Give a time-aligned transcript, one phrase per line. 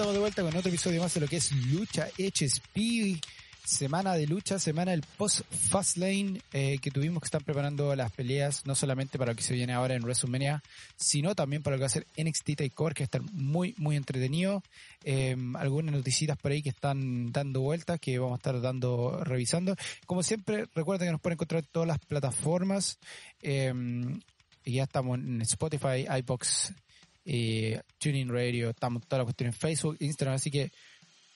[0.00, 3.20] estamos de vuelta con otro episodio más de lo que es Lucha HSP,
[3.66, 8.64] semana de lucha, semana del post Fastlane eh, que tuvimos que estar preparando las peleas,
[8.64, 10.62] no solamente para lo que se viene ahora en WrestleMania,
[10.96, 14.62] sino también para lo que va a ser NXT TakeOver, que está muy, muy entretenido.
[15.04, 19.76] Eh, algunas noticias por ahí que están dando vueltas, que vamos a estar dando, revisando.
[20.06, 22.98] Como siempre, recuerden que nos pueden encontrar en todas las plataformas.
[23.42, 23.70] Eh,
[24.64, 26.72] ya estamos en Spotify, iBox,
[27.32, 30.72] eh, Tuning Radio, estamos todas las cuestiones en Facebook, Instagram, así que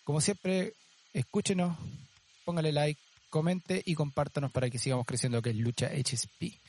[0.02, 0.72] como siempre,
[1.12, 1.78] escúchenos,
[2.44, 6.60] póngale like, comente y compártanos para que sigamos creciendo que es Lucha HSP.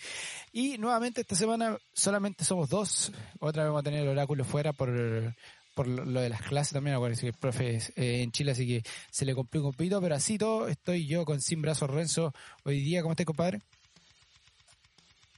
[0.53, 4.73] Y nuevamente esta semana solamente somos dos, otra vez vamos a tener el oráculo fuera
[4.73, 5.35] por
[5.73, 8.65] por lo de las clases también, acuérdense que el profe es eh, en Chile, así
[8.65, 12.33] que se le complica un poquito, pero así todo, estoy yo con Sin Brazos Renzo
[12.63, 13.59] hoy día, ¿cómo estás, compadre?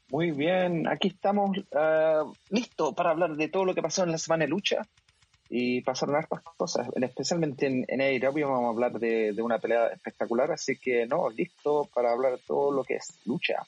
[0.10, 4.18] Muy bien, aquí estamos uh, listos para hablar de todo lo que pasó en la
[4.18, 4.88] semana de lucha
[5.50, 9.88] y pasaron hartas cosas, especialmente en, en AEW vamos a hablar de, de, una pelea
[9.88, 13.66] espectacular, así que no, listo para hablar de todo lo que es lucha.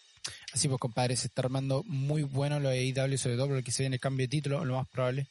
[0.53, 3.83] Así pues, compadre, se está armando muy bueno lo de IW, sobre todo porque se
[3.83, 5.27] viene el cambio de título, lo más probable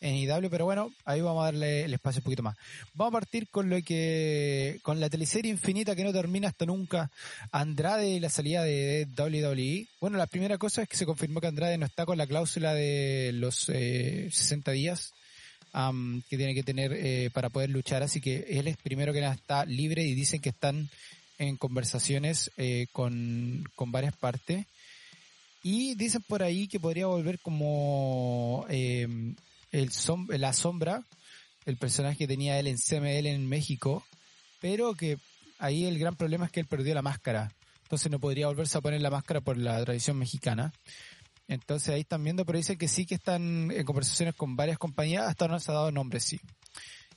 [0.00, 2.56] en IW, pero bueno, ahí vamos a darle el espacio un poquito más.
[2.94, 7.10] Vamos a partir con lo que, con la teleserie infinita que no termina hasta nunca,
[7.52, 9.88] Andrade y la salida de WWE.
[10.00, 12.74] Bueno, la primera cosa es que se confirmó que Andrade no está con la cláusula
[12.74, 15.12] de los eh, 60 días.
[15.72, 19.20] Um, que tiene que tener eh, para poder luchar, así que él es primero que
[19.20, 20.90] nada está libre y dicen que están
[21.40, 24.66] en conversaciones eh, con, con varias partes.
[25.62, 29.08] Y dicen por ahí que podría volver como eh,
[29.72, 31.02] el som la sombra,
[31.64, 34.04] el personaje que tenía él en CML en México,
[34.60, 35.18] pero que
[35.58, 37.52] ahí el gran problema es que él perdió la máscara.
[37.84, 40.72] Entonces no podría volverse a poner la máscara por la tradición mexicana.
[41.48, 45.26] Entonces ahí están viendo, pero dicen que sí que están en conversaciones con varias compañías,
[45.26, 46.38] hasta no se ha dado nombre, sí.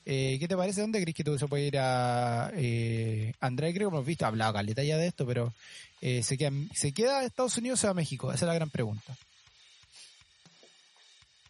[0.06, 0.82] Eh, ¿Qué te parece?
[0.82, 3.72] ¿Dónde crees que tú se puede ir a eh, André?
[3.72, 5.52] Creo que hemos visto, hablado caleta ya de esto, pero
[6.02, 8.30] eh, ¿se, queda, ¿se queda Estados Unidos o se va a México?
[8.30, 9.16] Esa es la gran pregunta.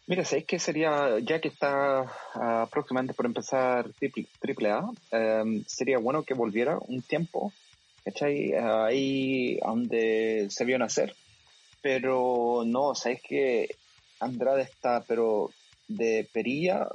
[0.07, 2.03] Mira, ¿sabéis que sería, ya que está
[2.35, 7.51] uh, próximamente por empezar triple, triple A, um, sería bueno que volviera un tiempo,
[8.03, 8.53] ¿cachai?
[8.53, 11.15] Uh, ahí donde se vio nacer.
[11.81, 13.75] Pero no, ¿sabéis que
[14.19, 15.49] Andrade está, pero
[15.87, 16.87] de perilla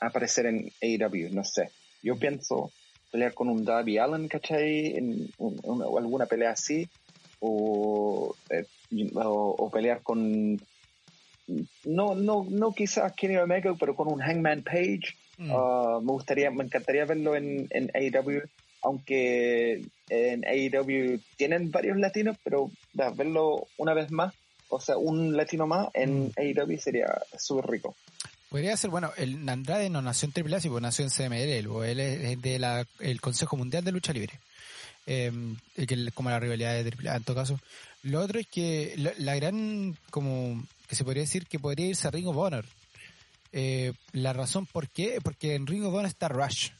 [0.00, 1.70] aparecer en AEW, no sé.
[2.02, 2.72] Yo pienso
[3.10, 4.96] pelear con un Darby Allen, ¿cachai?
[4.96, 6.88] En un, un, alguna pelea así,
[7.40, 8.64] o, eh,
[9.14, 10.56] o, o, pelear con,
[11.84, 15.14] no, no, no quizás Kenny Omega, pero con un Hangman Page.
[15.38, 15.50] Mm.
[15.50, 18.42] Uh, me gustaría, me encantaría verlo en, en AEW,
[18.82, 22.70] aunque en AEW tienen varios latinos, pero
[23.14, 24.34] verlo una vez más,
[24.68, 26.32] o sea, un latino más en mm.
[26.36, 27.06] AEW sería
[27.38, 27.96] súper rico.
[28.48, 32.40] Podría ser, bueno, el Andrade no nació en AAA, sino nació en CML, él es
[32.40, 34.38] de la, el Consejo Mundial de Lucha Libre.
[35.08, 35.32] Eh,
[35.76, 37.60] que como la rivalidad de AAA en todo caso.
[38.02, 42.08] Lo otro es que la, la, gran, como que se podría decir que podría irse
[42.08, 42.64] a Ring of.
[43.52, 46.70] Eh, la razón por qué, porque en Ring of está Rush.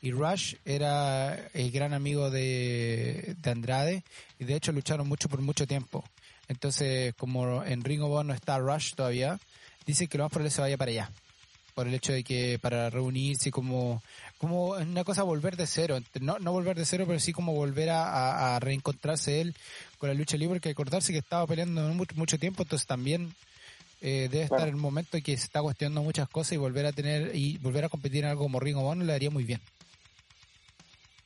[0.00, 4.04] Y Rush era el gran amigo de, de Andrade
[4.38, 6.04] y de hecho lucharon mucho por mucho tiempo.
[6.48, 9.38] Entonces, como en Ring of está Rush todavía,
[9.88, 11.10] dice que lo más probable se vaya para allá.
[11.74, 14.02] Por el hecho de que para reunirse como,
[14.36, 15.98] como una cosa volver de cero.
[16.20, 19.54] No, no volver de cero, pero sí como volver a, a, reencontrarse él
[19.96, 23.32] con la lucha libre, que acordarse que estaba peleando mucho, mucho tiempo, entonces también
[24.02, 26.92] eh, debe estar el momento en que se está cuestionando muchas cosas y volver a
[26.92, 29.60] tener, y volver a competir en algo como Ring of le haría muy bien.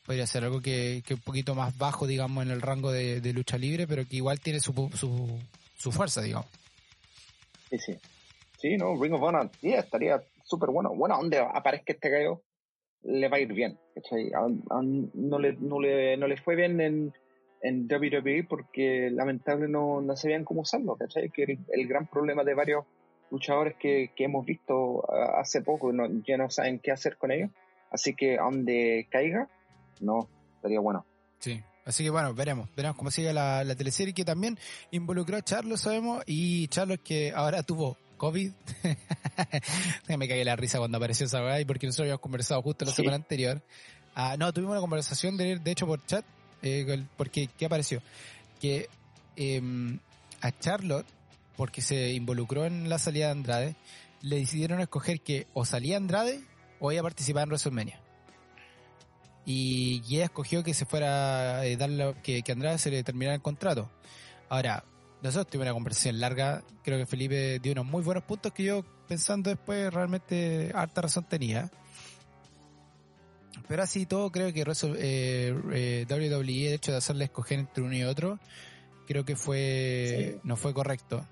[0.07, 3.33] Podría ser algo que, que un poquito más bajo, digamos, en el rango de, de
[3.33, 5.39] lucha libre, pero que igual tiene su, su,
[5.79, 6.47] su fuerza, digamos.
[7.71, 7.99] Sí, sí.
[8.63, 10.95] Sí, no, Ring of Honor, yeah, estaría súper bueno.
[10.95, 12.43] Bueno, donde aparezca este gallo,
[13.03, 13.77] le va a ir bien.
[14.37, 17.13] A, a, no, le, no, le, no le fue bien en,
[17.61, 21.29] en WWE porque lamentable no, no sabían cómo usarlo, ¿cachai?
[21.31, 22.85] Que el, el gran problema de varios
[23.33, 27.51] luchadores que, que hemos visto hace poco, no, ya no saben qué hacer con ellos.
[27.91, 29.49] Así que donde caiga,
[30.01, 31.05] no, estaría bueno.
[31.41, 31.61] Sí.
[31.85, 34.57] Así que bueno, veremos, veremos cómo sigue la, la teleserie que también
[34.93, 38.53] involucró a Charlos, sabemos, y Charlos que ahora tuvo COVID.
[40.17, 42.93] me cagué la risa cuando apareció esa weá y porque nosotros habíamos conversado justo la
[42.93, 42.99] sí.
[42.99, 43.61] semana anterior.
[44.15, 46.25] Ah, no, tuvimos una conversación de, de hecho por chat,
[46.63, 48.01] eh, porque ¿qué apareció?
[48.61, 48.89] Que
[49.35, 49.61] eh,
[50.41, 51.07] a Charlotte,
[51.57, 53.77] porque se involucró en la salida de Andrade,
[54.21, 56.45] le decidieron escoger que o salía Andrade
[56.79, 58.01] o ella participaba en WrestleMania.
[59.45, 63.03] Y, y ella escogió que se fuera a eh, darle, que, que Andrade se le
[63.03, 63.91] terminara el contrato.
[64.49, 64.85] Ahora,
[65.23, 66.65] nosotros tuvimos una conversación larga.
[66.83, 71.25] Creo que Felipe dio unos muy buenos puntos que yo, pensando después, realmente harta razón
[71.29, 71.71] tenía.
[73.69, 74.63] Pero así todo, creo que
[74.99, 78.41] eh, eh, WWE, el hecho de hacerle escoger entre uno y otro,
[79.07, 81.25] creo que fue no fue correcto.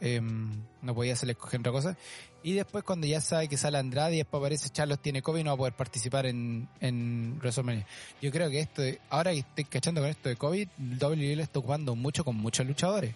[0.00, 0.50] Em,
[0.82, 1.96] no podía hacerle escoger otra cosa.
[2.42, 5.50] Y después cuando ya sabe que sale Andrade y después aparece Charlos tiene COVID no
[5.50, 7.86] va a poder participar en, en WrestleMania.
[8.20, 10.68] Yo creo que esto, ahora que estoy cachando con esto de COVID,
[11.00, 13.14] WWE le está ocupando mucho con muchos luchadores.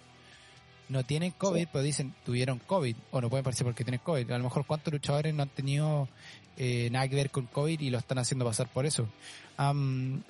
[0.90, 4.30] No tienen COVID, pero dicen tuvieron COVID o no pueden participar porque tienen COVID.
[4.30, 6.08] A lo mejor cuántos luchadores no han tenido
[6.56, 9.08] eh, nada que ver con COVID y lo están haciendo pasar por eso.
[9.56, 10.24] con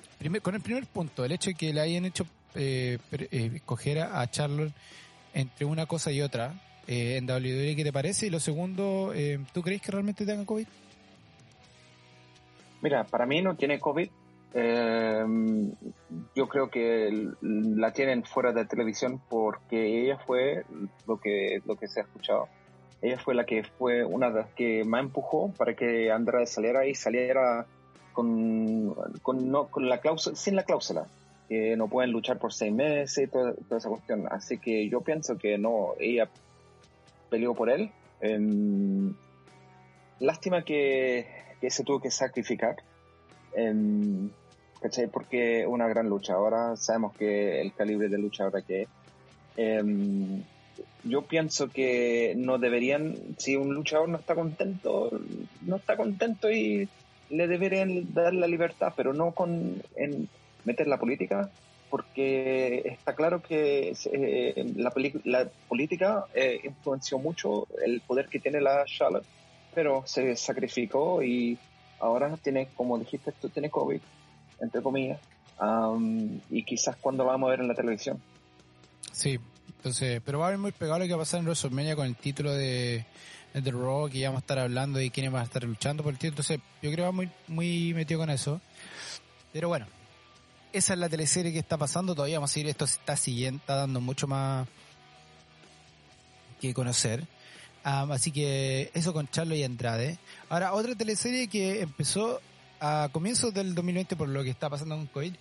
[0.55, 2.25] el primer punto, el hecho de que le hayan hecho
[2.55, 4.73] eh, eh, escoger a Charlotte
[5.33, 6.53] entre una cosa y otra
[6.87, 8.27] eh, en WWE, ¿qué te parece?
[8.27, 10.67] Y lo segundo, eh, ¿tú crees que realmente tenga COVID?
[12.81, 14.09] Mira, para mí no tiene COVID.
[14.53, 15.25] Eh,
[16.35, 20.65] yo creo que la tienen fuera de televisión porque ella fue
[21.07, 22.47] lo que lo que se ha escuchado.
[23.01, 26.85] Ella fue la que fue una de las que más empujó para que Andrade saliera
[26.85, 27.65] y saliera
[28.13, 31.07] con, con, no, con la cláusula, sin la cláusula
[31.49, 34.25] que no pueden luchar por seis meses y toda, esa cuestión.
[34.29, 36.29] Así que yo pienso que no, ella
[37.29, 37.91] peleó por él.
[38.21, 39.13] Em,
[40.19, 41.27] lástima que,
[41.67, 42.77] se tuvo que sacrificar.
[43.53, 44.29] Eh,
[44.81, 45.07] ¿cachai?
[45.07, 46.33] Porque una gran lucha.
[46.33, 48.87] Ahora sabemos que el calibre de lucha ahora que es.
[49.57, 50.43] Em,
[51.03, 55.09] yo pienso que no deberían, si un luchador no está contento,
[55.61, 56.87] no está contento y
[57.29, 60.29] le deberían dar la libertad, pero no con en,
[60.63, 61.49] meter la política,
[61.89, 64.93] porque está claro que eh, la,
[65.25, 69.25] la, política eh, influenció mucho el poder que tiene la Charlotte,
[69.73, 71.57] pero se sacrificó y
[71.99, 74.01] ahora tiene, como dijiste, tú tienes COVID,
[74.61, 75.19] entre comillas,
[76.49, 78.21] y quizás cuando vamos a ver en la televisión.
[79.11, 79.39] Sí,
[79.77, 82.05] entonces, pero va a haber muy pegado lo que va a pasar en WrestleMania con
[82.05, 83.05] el título de,
[83.53, 86.13] The Rock y ya vamos a estar hablando de quiénes van a estar luchando por
[86.13, 88.61] el título, entonces yo creo que va muy, muy metido con eso.
[89.51, 89.87] Pero bueno,
[90.73, 92.15] esa es la teleserie que está pasando.
[92.15, 92.69] Todavía vamos a seguir.
[92.69, 94.67] Esto está siguiendo, está dando mucho más
[96.61, 97.25] que conocer.
[97.83, 100.17] así que eso con Charlo y Andrade.
[100.47, 102.39] Ahora, otra teleserie que empezó
[102.81, 105.33] a comienzos del 2020 por lo que está pasando con COVID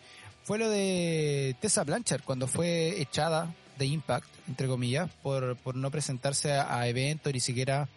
[0.45, 5.91] fue lo de Tessa Blanchard cuando fue echada de Impact, entre comillas, por, por no
[5.91, 7.89] presentarse a, eventos ni siquiera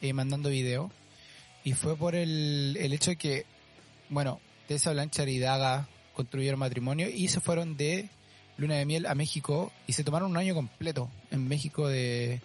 [0.00, 0.90] eh, mandando video.
[1.64, 3.46] Y fue por el, el hecho de que,
[4.08, 8.08] bueno, Tessa Blanchard y Daga construyeron matrimonio y se fueron de
[8.56, 12.40] luna de miel a México y se tomaron un año completo en México de,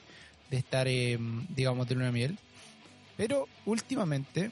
[0.51, 1.17] de estar, eh,
[1.49, 2.39] digamos, de luna de miel.
[3.15, 4.51] Pero últimamente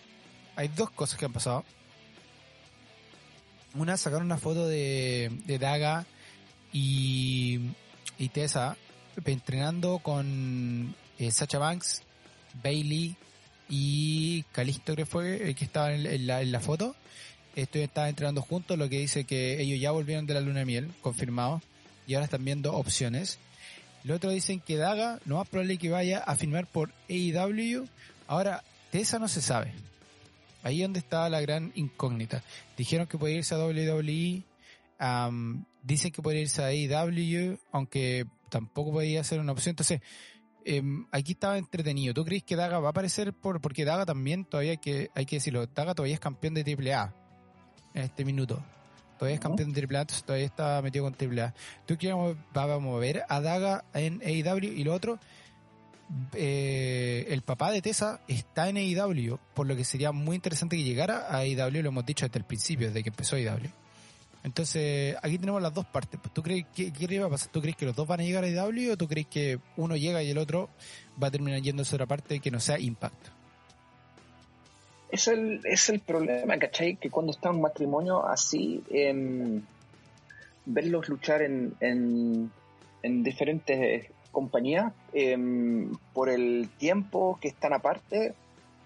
[0.55, 1.65] hay dos cosas que han pasado.
[3.73, 6.05] Una, sacaron una foto de, de Daga
[6.73, 7.59] y,
[8.17, 8.75] y Tessa
[9.25, 12.03] entrenando con eh, Sacha Banks,
[12.63, 13.15] Bailey
[13.69, 16.95] y Calisto, que fue el que estaba en, la, foto.
[17.55, 20.65] Estoy, estaba entrenando juntos, lo que dice que ellos ya volvieron de la luna de
[20.65, 21.61] miel, confirmado,
[22.07, 23.39] y ahora están viendo opciones.
[24.03, 27.87] Lo otro dicen que Daga, no más probable que vaya a firmar por AEW.
[28.27, 29.73] Ahora, de esa no se sabe.
[30.63, 32.43] Ahí es donde está la gran incógnita.
[32.77, 34.43] Dijeron que puede irse a WWE,
[35.83, 39.71] dicen que puede irse a AEW, aunque tampoco podría ser una opción.
[39.71, 40.01] Entonces,
[40.65, 42.13] em, aquí estaba entretenido.
[42.13, 45.25] ¿Tú crees que Daga va a aparecer por, porque Daga también todavía hay que, hay
[45.25, 47.13] que decirlo, Daga todavía es campeón de AAA
[47.93, 48.63] en este minuto.
[49.17, 51.53] Todavía es campeón de AAA, todavía está metido con AAA.
[51.85, 55.19] ¿Tú quieres vamos a ver a Daga en AEW y lo otro?
[56.33, 60.83] Eh, el papá de Tessa está en AEW, por lo que sería muy interesante que
[60.83, 63.69] llegara a AEW, lo hemos dicho desde el principio, desde que empezó AEW.
[64.43, 66.19] Entonces, aquí tenemos las dos partes.
[66.33, 67.51] ¿Tú crees que va a pasar?
[67.51, 69.95] ¿Tú crees que los dos van a llegar a AEW o tú crees que uno
[69.95, 70.69] llega y el otro
[71.21, 73.41] va a terminar yendo a otra parte que no sea Impact?
[75.11, 76.95] es el, es el problema, ¿cachai?
[76.95, 79.61] Que cuando está un matrimonio así, em,
[80.65, 88.33] verlos luchar en, en, diferentes compañías, em, por el tiempo que están aparte,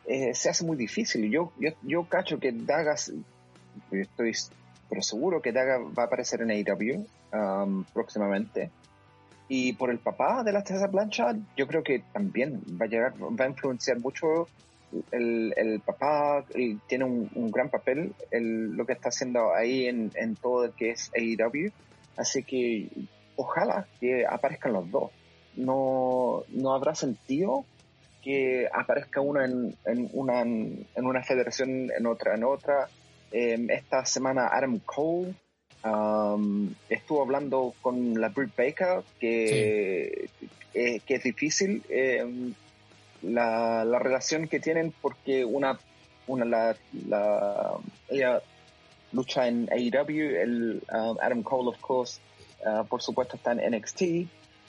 [0.06, 1.30] eh, se hace muy difícil.
[1.32, 2.96] Yo, yo, yo cacho que Daga,
[3.92, 4.34] estoy
[4.90, 7.06] pero seguro que Daga va a aparecer en AEW
[7.94, 8.70] próximamente.
[9.48, 13.14] Y por el papá de la Teresa Plancha, yo creo que también va a llegar,
[13.20, 14.48] va a influenciar mucho
[15.12, 16.46] el, el papá
[16.88, 20.92] tiene un, gran papel el, lo que está haciendo ahí en, en todo lo que
[20.92, 21.72] es AEW.
[22.18, 22.90] Así que
[23.36, 25.12] ojalá que aparezcan los dos.
[25.56, 27.66] No, no habrá sentido
[28.26, 32.90] que aparezca uno en, en, una, en una federación, en otra, en otra.
[33.32, 35.36] Em, esta semana Adam Cole
[35.84, 40.30] um, estuvo hablando con la Britt Baker que,
[40.74, 42.26] eh, que es difícil eh,
[43.22, 45.78] la, la, relación que tienen porque una,
[46.28, 46.76] una la,
[47.08, 47.78] la
[48.10, 48.42] ella
[49.12, 52.22] lucha en AEW, el um, Adam Cole of course
[52.66, 54.02] uh, por supuesto está en NXT,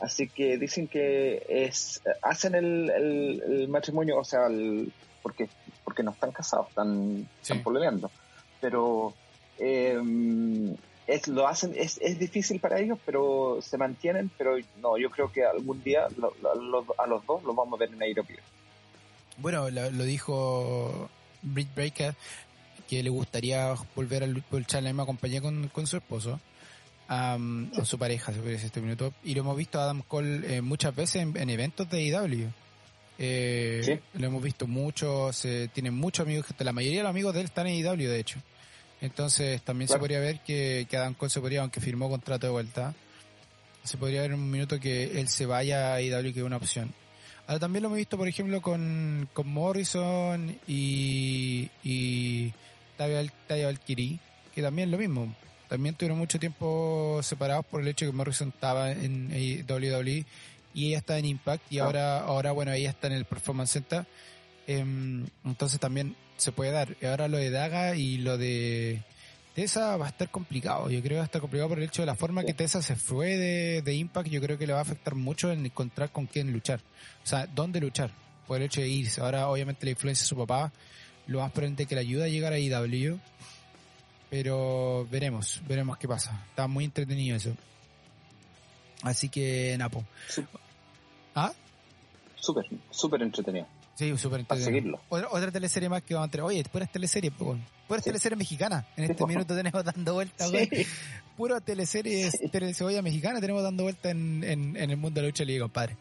[0.01, 4.49] así que dicen que es hacen el, el, matrimonio, o sea,
[5.23, 5.49] porque
[5.85, 8.11] porque no están casados, están, están peleando,
[8.61, 9.15] pero
[9.59, 9.99] eh,
[11.07, 15.31] es, lo hacen, es, es difícil para ellos, pero se mantienen, pero no, yo creo
[15.31, 18.39] que algún día a los dos los vamos a ver en AEW.
[19.39, 21.09] Bueno, lo, dijo
[21.43, 22.15] Britt Breaker,
[22.89, 26.41] que le gustaría volver a luchar en la misma compañía con, con su esposo,
[27.09, 30.57] o su pareja, se puede decir este minuto, y lo hemos visto a Adam Cole
[30.57, 32.51] eh, muchas veces en, eventos de AEW.
[33.19, 37.41] Eh, Lo hemos visto mucho, se, tiene muchos amigos, la mayoría de los amigos de
[37.41, 38.39] él están en AEW, de hecho.
[39.01, 42.53] Entonces también se podría ver que, que Adam Cole se podría, aunque firmó contrato de
[42.53, 42.95] vuelta,
[43.87, 46.57] se podría ver en un minuto que él se vaya a IW que es una
[46.57, 46.93] opción.
[47.47, 52.53] Ahora también lo hemos visto, por ejemplo, con, con Morrison y, y
[52.97, 54.19] Taya Valkyrie,
[54.53, 55.33] que también lo mismo.
[55.69, 59.31] También tuvieron mucho tiempo separados por el hecho de que Morrison estaba en
[59.69, 60.25] WWE
[60.75, 61.85] y ella está en Impact y ah.
[61.85, 64.07] ahora, ahora bueno, ella está en el Performance Center.
[64.67, 66.97] Em, entonces también se puede dar.
[67.01, 69.03] Y ahora lo de Daga y lo de
[69.55, 70.91] Tessa va a estar complicado.
[70.91, 72.83] Yo creo que va a estar complicado por el hecho de la forma que Tessa
[72.83, 74.29] se fue de, Impact.
[74.29, 76.81] Yo creo que le va a afectar mucho en encontrar con quién luchar.
[77.25, 78.11] O sea, dónde luchar.
[78.47, 79.23] Por el hecho de irse.
[79.23, 80.71] Ahora, obviamente, la influencia de su papá
[81.27, 83.19] lo más probable que le ayuda a llegar a IW.
[84.31, 86.45] Pero veremos, veremos qué pasa.
[86.49, 87.55] Está muy entretenido eso.
[89.03, 90.05] Así que, Napo.
[91.35, 91.53] ¿Ah?
[92.37, 93.67] Súper, súper entretenido.
[93.95, 95.01] Sí, súper seguirlo.
[95.09, 96.45] Otra, otra, teleserie más que vamos a tener.
[96.45, 97.59] Oye, puras teleseries, pues.
[97.89, 98.11] Puras sí.
[98.11, 98.85] teleseries mexicanas.
[98.95, 100.69] En este minuto tenemos dando vueltas, güey.
[101.37, 102.37] Pura teleseries,
[102.75, 105.97] cebolla mexicana tenemos dando vueltas en, en, en, el mundo de la lucha libre, compadre.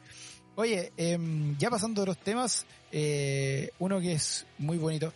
[0.55, 1.17] Oye, eh,
[1.57, 5.11] ya pasando de los temas, eh, uno que es muy bonito.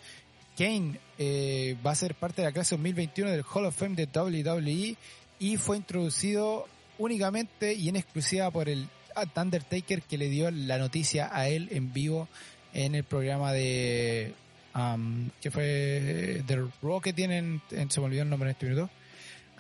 [0.59, 4.09] Kane eh, va a ser parte de la clase 2021 del Hall of Fame de
[4.13, 4.97] WWE
[5.39, 8.89] y fue introducido únicamente y en exclusiva por el
[9.37, 12.27] Undertaker que le dio la noticia a él en vivo
[12.73, 14.33] en el programa de
[14.75, 18.89] um, que fue The Raw que tienen, se me olvidó el nombre en este minuto,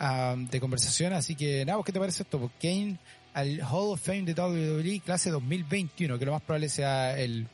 [0.01, 2.39] um, de conversación, así que nada, ¿qué te parece esto?
[2.39, 2.97] Pues Kane
[3.33, 7.47] al Hall of Fame de WWE clase 2021, que lo más probable sea el,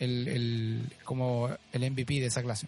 [0.00, 2.66] el, el como el MVP de esa clase.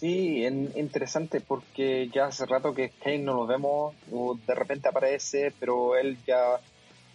[0.00, 4.88] Sí, en, interesante porque ya hace rato que Kane no lo vemos, o de repente
[4.88, 6.58] aparece, pero él ya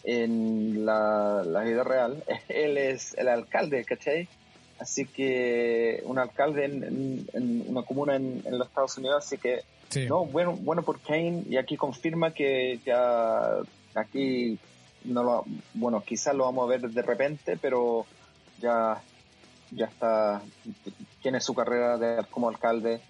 [0.03, 4.27] en la, vida real, él es el alcalde, ¿cachai?
[4.77, 9.63] Así que un alcalde en, una comuna en, los Estados Unidos, así que
[10.07, 13.61] no, bueno, bueno por Kane y aquí confirma que ya
[13.95, 14.59] aquí
[15.05, 18.05] no lo, bueno, quizás lo vamos a ver de repente, pero
[18.59, 19.01] ya
[19.71, 20.41] ya está
[21.21, 23.01] tiene su carrera de, como alcalde,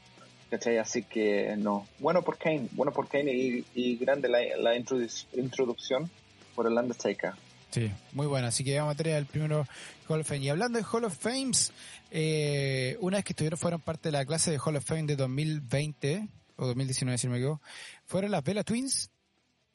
[0.49, 0.77] ¿cachai?
[0.77, 3.31] Así que no, bueno por Kane, bueno por Kane
[3.73, 6.09] y, grande la, introducción
[6.55, 7.33] por el Undertaker.
[7.71, 8.47] Sí, muy bueno.
[8.47, 9.67] Así que vamos a tener el primero
[10.07, 10.45] Hall of Fame.
[10.45, 11.73] Y hablando de Hall of Fames,
[12.09, 15.17] eh, una vez que estuvieron, fueron parte de la clase de Hall of Fame de
[15.17, 17.61] 2020, o 2019 si no me equivoco,
[18.05, 19.11] fueron las Bella Twins,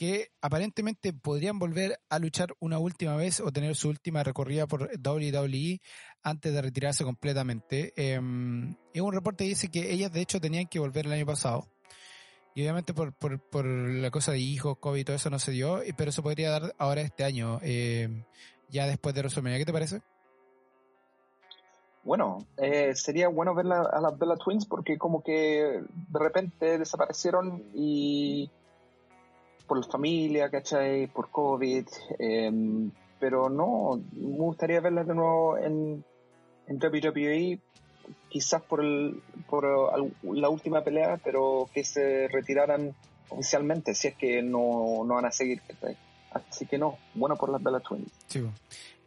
[0.00, 4.88] que aparentemente podrían volver a luchar una última vez o tener su última recorrida por
[4.99, 5.83] WWE
[6.23, 7.92] antes de retirarse completamente.
[7.97, 8.19] Eh,
[8.95, 11.69] es un reporte dice que ellas de hecho tenían que volver el año pasado
[12.54, 15.52] y obviamente por, por, por la cosa de hijos, COVID y todo eso no se
[15.52, 18.25] dio, pero eso podría dar ahora este año, eh,
[18.71, 19.59] ya después de WrestleMania.
[19.59, 20.00] ¿Qué te parece?
[22.04, 27.64] Bueno, eh, sería bueno ver a las Bella Twins porque como que de repente desaparecieron
[27.75, 28.50] y
[29.71, 31.07] por la familia, ¿cachai?
[31.07, 31.87] Por COVID,
[32.19, 36.05] em, pero no, me gustaría verlas de nuevo en,
[36.67, 37.61] en WWE
[38.29, 39.65] quizás por, el, por
[40.25, 42.97] la última pelea, pero que se retiraran
[43.29, 45.62] oficialmente, si es que no, no van a seguir.
[46.33, 48.11] Así que no, bueno por las Bella Twins.
[48.27, 48.45] Sí,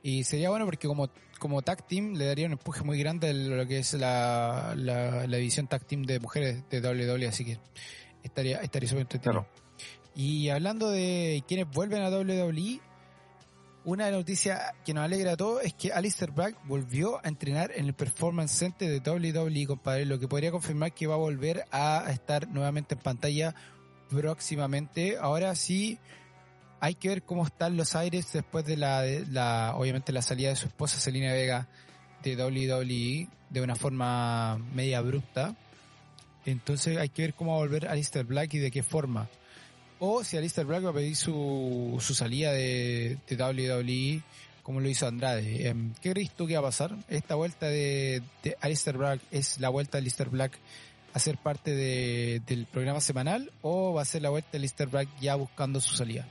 [0.01, 3.33] y sería bueno porque como, como tag team le daría un empuje muy grande a
[3.33, 7.57] lo que es la, la, la división tag team de mujeres de WWE, así que
[8.23, 9.45] estaría, estaría súper entretenido.
[10.15, 12.79] Y hablando de quienes vuelven a WWE,
[13.85, 17.85] una noticia que nos alegra a todos es que Alistair Black volvió a entrenar en
[17.85, 22.05] el Performance Center de WWE, compadre, lo que podría confirmar que va a volver a
[22.09, 23.55] estar nuevamente en pantalla
[24.09, 25.17] próximamente.
[25.17, 25.99] Ahora sí,
[26.79, 30.55] hay que ver cómo están los aires después de la, la obviamente la salida de
[30.55, 31.67] su esposa Selina Vega
[32.23, 35.55] de WWE de una forma media abrupta.
[36.45, 39.27] Entonces hay que ver cómo va a volver Alistair Black y de qué forma.
[40.05, 44.21] O si Alistair Black va a pedir su, su salida de, WWE
[44.61, 45.69] como lo hizo Andrade.
[45.69, 46.93] Em, ¿Qué crees tú que va a pasar?
[47.07, 48.21] ¿Esta vuelta de,
[48.59, 50.59] Alistair Black es la vuelta de Alistair Black
[51.13, 54.89] a ser parte de, del programa semanal o va a ser la vuelta de Alistair
[54.89, 56.27] Black ya buscando su salida?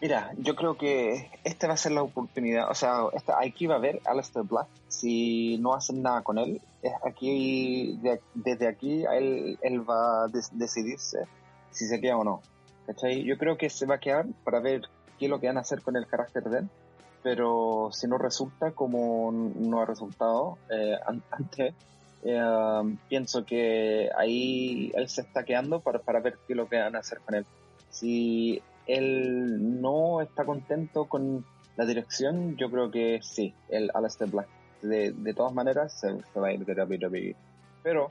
[0.00, 3.76] Mira, yo creo que esta va a ser la oportunidad, o sea, esta, aquí va
[3.76, 6.60] a ver Alistair Black, si no hacen nada con él,
[7.04, 8.00] aquí,
[8.34, 11.18] desde aquí él, él va a decidirse
[11.70, 12.42] si se queda o no.
[13.24, 14.82] Yo creo que se va a quedar para ver
[15.18, 16.68] qué es lo que van a hacer con el carácter de él,
[17.22, 20.96] pero si no resulta como no ha resultado eh,
[21.30, 21.74] antes,
[22.24, 26.78] eh, pienso que ahí él se está quedando para, para ver qué es lo que
[26.78, 27.46] van a hacer con él.
[27.90, 31.44] Si él no está contento con
[31.76, 34.48] la dirección, yo creo que sí, el Alastair Black.
[34.82, 37.36] De, de todas maneras, se, va a ir de WWE.
[37.82, 38.10] Pero,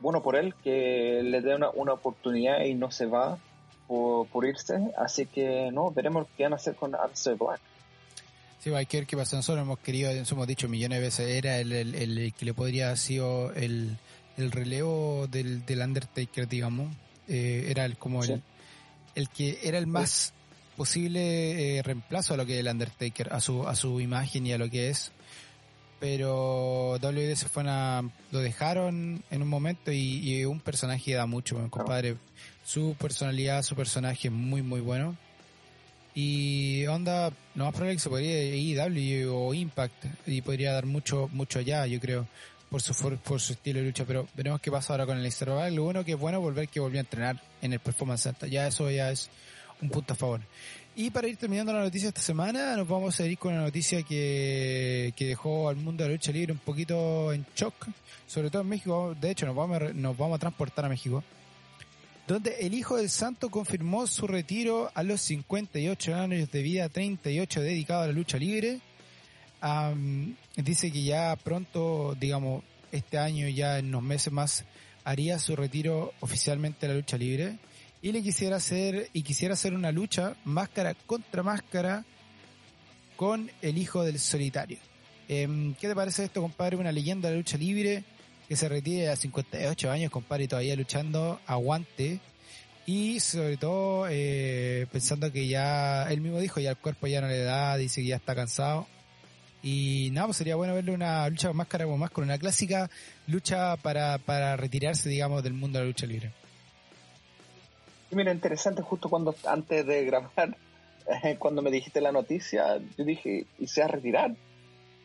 [0.00, 3.38] bueno por él, que le dé una, una oportunidad y no se va
[3.86, 4.92] por, por, irse.
[4.96, 7.60] Así que, no, veremos qué van a hacer con Alastair Black.
[8.60, 9.36] Sí, hay que ver qué pasa.
[9.36, 12.86] Nosotros hemos querido, hemos dicho millones de veces, era el, el, el que le podría
[12.86, 13.96] haber sido el,
[14.36, 16.94] el relevo del, del Undertaker, digamos.
[17.28, 18.42] Eh, era el, como el
[19.16, 20.32] el que era el más
[20.76, 24.52] posible eh, reemplazo a lo que es el Undertaker, a su, a su imagen y
[24.52, 25.10] a lo que es.
[25.98, 31.56] Pero WWE se fue a, lo dejaron en un momento y, un personaje da mucho,
[31.70, 32.16] compadre.
[32.64, 35.16] Su personalidad, su personaje es muy, muy bueno.
[36.14, 40.86] Y onda, lo más probable que se podría ir W o Impact y podría dar
[40.86, 42.26] mucho, mucho allá, yo creo,
[42.70, 44.04] por su, por, su estilo de lucha.
[44.06, 46.80] Pero veremos qué pasa ahora con el Easter Lo bueno que es bueno volver que
[46.80, 48.50] volvió a entrenar en el Performance Center.
[48.50, 49.30] Ya eso ya es
[49.80, 50.40] un punto a favor.
[50.98, 54.02] Y para ir terminando la noticia esta semana, nos vamos a ir con una noticia
[54.02, 57.88] que, que dejó al mundo de la lucha libre un poquito en shock,
[58.26, 59.14] sobre todo en México.
[59.20, 61.22] De hecho, nos vamos a, nos vamos a transportar a México,
[62.26, 67.60] donde el Hijo del Santo confirmó su retiro a los 58 años de vida, 38
[67.60, 68.80] dedicado a la lucha libre.
[70.56, 74.64] dice que ya pronto, digamos, este año, ya en unos meses más,
[75.04, 77.58] haría su retiro oficialmente de la lucha libre
[78.06, 82.04] y le quisiera hacer y quisiera hacer una lucha máscara contra máscara
[83.16, 84.78] con el hijo del solitario.
[85.28, 86.76] Em, ¿Qué te parece esto, compadre?
[86.76, 88.04] Una leyenda de la lucha libre
[88.48, 92.20] que se retire a 58 años, compadre, y todavía luchando, aguante.
[92.86, 97.26] Y sobre todo, eh, pensando que ya, él mismo dijo, ya el cuerpo ya no
[97.26, 98.86] le da, dice que ya está cansado.
[99.64, 102.88] Y nada, pues sería bueno verle una lucha con máscara como más con una clásica
[103.26, 106.45] lucha para, para retirarse, digamos, del mundo de la lucha libre.
[108.10, 110.56] Mira, interesante, justo cuando antes de grabar,
[111.38, 114.36] cuando me dijiste la noticia, yo dije, ¿y se va a retirar?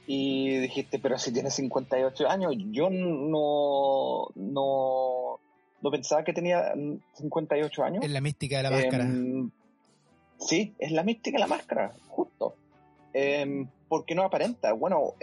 [0.07, 5.39] Y dijiste, pero si tiene 58 años, yo no, no,
[5.81, 6.73] no pensaba que tenía
[7.13, 8.03] 58 años.
[8.03, 9.03] Es la mística de la máscara.
[9.03, 9.51] Em,
[10.39, 12.55] sí, es la mística de la máscara, justo.
[13.13, 14.73] Eh, porque no aparenta.
[14.73, 15.13] Bueno,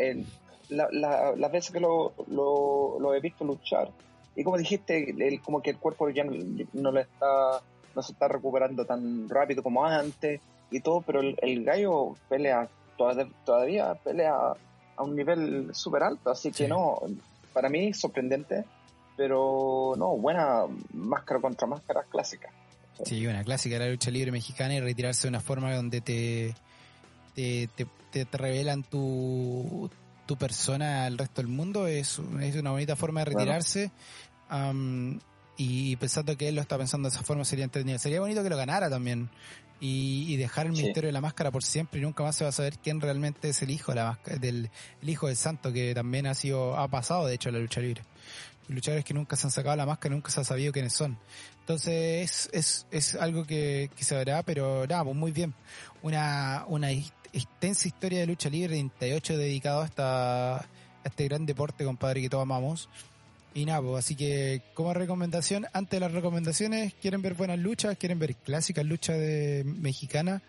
[0.69, 3.91] la, las veces que lo, lo, he visto luchar,
[4.39, 7.61] y como dijiste, el, como que el cuerpo ya no, le está,
[7.97, 12.69] no se está recuperando tan rápido como antes y todo, pero el, gallo pelea
[13.45, 14.37] todavía, pelea
[14.95, 17.01] a un nivel súper alto, así que no,
[17.53, 18.65] para mí sorprendente,
[19.17, 22.49] pero no, buena máscara contra máscara clásica.
[23.05, 26.55] Sí, una clásica de la lucha libre mexicana y retirarse de una forma donde te,
[27.35, 27.69] te,
[28.13, 29.91] te, revelan tu,
[30.29, 33.91] tu persona al resto del mundo, es, es una bonita forma de retirarse.
[35.57, 37.99] y pensando que él lo está pensando de esa forma sería entretenido.
[37.99, 39.31] Sería bonito que lo ganara también.
[39.81, 42.53] Y, dejar el misterio de la máscara por siempre y nunca más se va a
[42.53, 44.71] saber quién realmente es el hijo la del
[45.03, 47.81] el hijo del santo que también ha sido ha pasado de hecho a la lucha
[47.81, 48.03] libre
[48.69, 51.19] luchadores que nunca se han sacado la máscara nunca se ha sabido quiénes son.
[51.61, 55.55] Entonces es, es, es algo que, que se verá pero nada pues muy bien.
[56.03, 56.91] Una una
[57.33, 60.67] extensa historia de lucha libre, 38 dedicado a,
[61.05, 62.89] este gran deporte, compadre, que todos amamos.
[63.55, 67.97] Y nada, pues, así que como recomendación, antes de las recomendaciones, quieren ver buenas luchas,
[67.97, 70.43] quieren ver clásicas luchas de mexicana,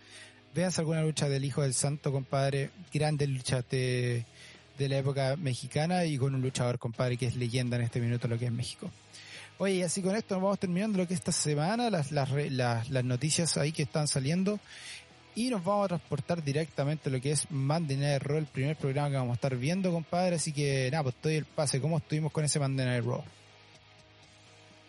[0.54, 4.26] vean alguna lucha del Hijo del Santo, compadre, grandes luchas de,
[4.80, 8.28] de la época mexicana y con un luchador, compadre, que es leyenda en este minuto
[8.28, 8.90] lo que es México.
[9.58, 13.58] Oye, y así con esto nos vamos terminando lo que esta semana, las, las, noticias
[13.58, 14.58] ahí que están saliendo
[15.36, 18.78] y nos vamos a transportar directamente a lo que es Monday Night Raw, el primer
[18.78, 20.38] programa que vamos a estar viendo, compadre.
[20.38, 21.82] Así que nada, pues estoy el pase.
[21.82, 23.22] ¿Cómo estuvimos con ese Monday Night Raw?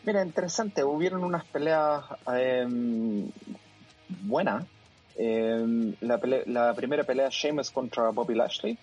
[0.04, 0.84] Mira, interesante.
[0.84, 3.28] Hubieron unas peleas em,
[4.22, 4.64] buenas.
[5.16, 8.78] Em, la, la, primera pelea, Sheamus contra Bobby Lashley.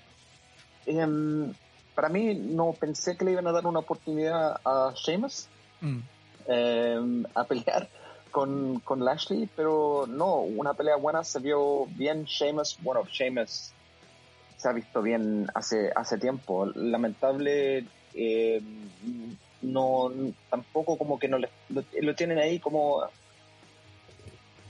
[0.87, 1.53] Em,
[1.93, 5.47] para mí no pensé que le iban a dar una oportunidad a Sheamus
[5.81, 5.99] Mm.
[6.47, 7.87] eh, a pelear
[8.31, 13.71] con, con Lashley, pero no, una pelea buena se vio bien Sheamus, bueno, Sheamus
[14.57, 18.61] se ha visto bien hace, hace tiempo, lamentable eh,
[19.61, 20.11] no
[20.49, 23.01] tampoco como que no le, lo, lo tienen ahí como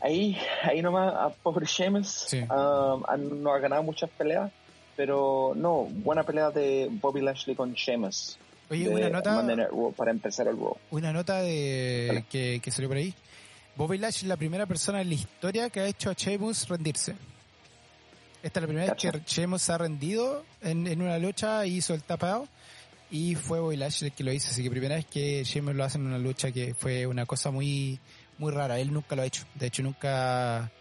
[0.02, 2.44] ahí, ahí nomás a pobre Sheamus Sí.
[2.50, 4.52] ha- no ha ganado muchas peleas,
[4.98, 8.38] pero no, buena pelea de Bobby Lashley con Sheamus.
[8.70, 9.46] Oye, una nota,
[9.96, 10.76] para empezar el Raw.
[10.92, 12.26] una nota de Dale.
[12.30, 13.14] que, que salió por ahí.
[13.78, 17.16] Bobby Lashley es la primera persona en la historia que ha hecho a Sheamus rendirse.
[18.44, 21.78] Esta es la primera vez que Sheamus se ha rendido en, en una lucha y
[21.78, 22.48] hizo el tapado.
[23.10, 24.50] Y fue Bobby Lashley el que lo hizo.
[24.50, 27.52] Así que primera vez que Sheamus lo hace en una lucha que fue una cosa
[27.52, 28.00] muy,
[28.38, 28.80] muy rara.
[28.80, 29.44] Él nunca lo ha hecho.
[29.56, 30.72] De hecho, nunca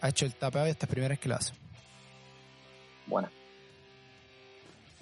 [0.00, 1.52] ha hecho el tapado y esta es la primera vez que lo hace.
[3.06, 3.30] Buena.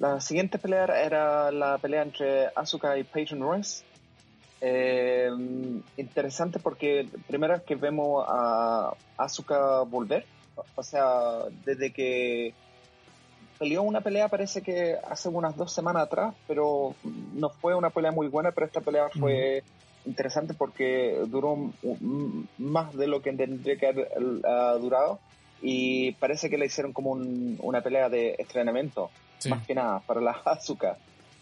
[0.02, 3.84] La siguiente pelea era la pelea entre Asuka y Peyton Royce.
[4.60, 5.30] Eh,
[5.96, 10.26] interesante porque primera vez que vemos a Asuka volver,
[10.74, 12.52] o sea, desde que
[13.60, 18.10] peleó una pelea parece que hace unas dos semanas atrás, pero no fue una pelea
[18.10, 19.62] muy buena, pero esta pelea fue
[20.04, 21.74] interesante porque duró
[22.58, 25.20] más de lo que tendría que haber uh, durado.
[25.60, 29.12] Y parece que le hicieron como un- una pelea de entrenamiento
[29.42, 29.48] Sí.
[29.50, 30.96] más que nada para la Asuka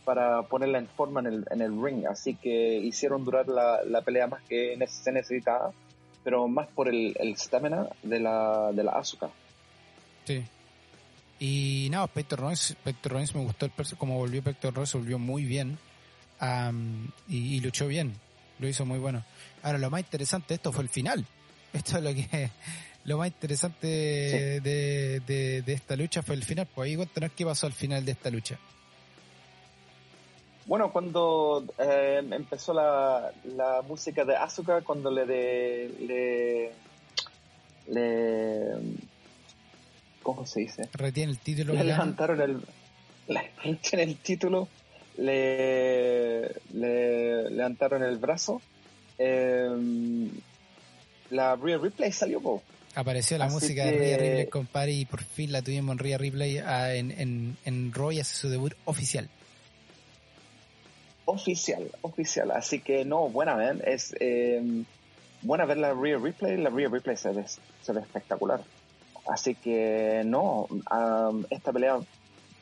[0.05, 4.03] para ponerla en forma en el, en el ring así que hicieron durar la, la
[4.03, 5.73] pelea más que se necesitaba
[6.25, 9.31] pero más por el el stamina de la de la Asuka
[10.27, 10.45] Sí.
[11.41, 15.45] Y nada, Pector Royce, Pector Royce me gustó el como volvió Pector Royce, volvió muy
[15.45, 15.79] bien
[17.29, 18.15] y, y luchó bien,
[18.59, 19.25] lo hizo muy bueno.
[19.63, 21.25] Ahora, lo más interesante de esto fue el final.
[21.73, 22.51] Esto es lo que
[23.05, 26.69] lo más interesante de, de, de esta lucha fue el final.
[26.75, 28.59] Pues ahí cuéntanos qué pasó al final de esta lucha.
[30.67, 36.73] Bueno, cuando eh, empezó la, la música de Asuka, cuando le, de, le,
[37.93, 38.77] le,
[40.23, 40.89] ¿cómo se dice?
[40.93, 41.75] Retiene el título.
[41.75, 42.61] Le levantaron el,
[43.27, 43.51] le
[43.93, 44.69] el título,
[45.17, 48.63] le, le levantaron el brazo.
[49.19, 50.29] eh,
[51.31, 52.63] la Real Replay salió, po.
[52.95, 56.19] Apareció la Así música de Rhea Ripley, compadre, y por fin la tuvimos en Rhea
[56.19, 59.29] Ripley ah, en, en, en Raw y hace su debut oficial.
[61.25, 62.51] oficial, oficial.
[62.51, 63.81] Así que no, buena, man.
[63.85, 64.85] Es eh,
[65.43, 66.57] buena ver la Real Replay.
[66.57, 67.45] La Real Replay se ve,
[67.83, 68.61] se ve espectacular.
[69.29, 71.99] Así que no, um, esta pelea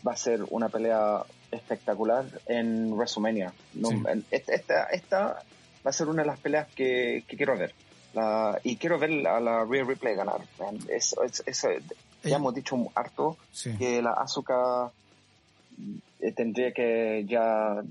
[0.06, 3.52] va a ser una pelea espectacular en WrestleMania.
[3.74, 3.96] No, Sí.
[4.30, 5.42] esta, esta
[5.86, 7.72] va a ser una de las peleas que, que quiero ver.
[8.14, 10.40] La- y quiero ver a la Real Replay ganar.
[10.88, 11.66] Es, es- es-
[12.24, 13.76] ya hemos dicho harto sí.
[13.78, 14.90] que la Asuka
[16.20, 17.82] eh, tendría que ya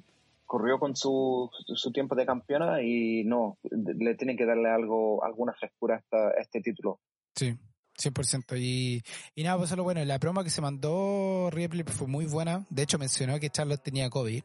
[0.46, 5.54] corrió con su, su tiempo de campeona y no, le tienen que darle algo, alguna
[5.54, 7.00] frescura a, este título.
[7.36, 7.56] Sí,
[7.98, 8.58] 100%.
[8.60, 9.02] Y,
[9.36, 10.04] y nada, pues lo bueno.
[10.06, 12.66] La promo que se mandó Ripley fue muy buena.
[12.70, 14.44] De hecho, mencionó que Charlotte tenía COVID.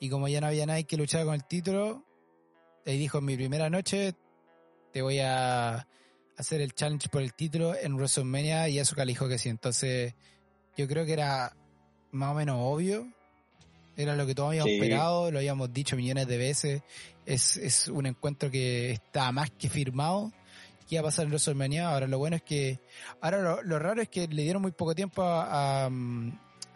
[0.00, 2.04] Y como ya no había nadie que luchara con el título,
[2.84, 4.14] le dijo en mi primera noche,
[4.92, 5.86] te voy a
[6.36, 9.48] hacer el challenge por el título en WrestleMania y Asuka le dijo que sí.
[9.48, 10.14] Entonces,
[10.76, 11.54] yo creo que era
[12.12, 13.06] más o menos obvio.
[13.96, 14.76] Era lo que todos habíamos Sí.
[14.76, 16.82] esperado, lo habíamos dicho millones de veces.
[17.26, 20.32] Es, es un encuentro que está más que firmado
[20.88, 21.90] que iba a pasar en WrestleMania.
[21.90, 22.78] Ahora lo bueno es que,
[23.20, 25.90] ahora lo, lo raro es que le dieron muy poco tiempo a, a,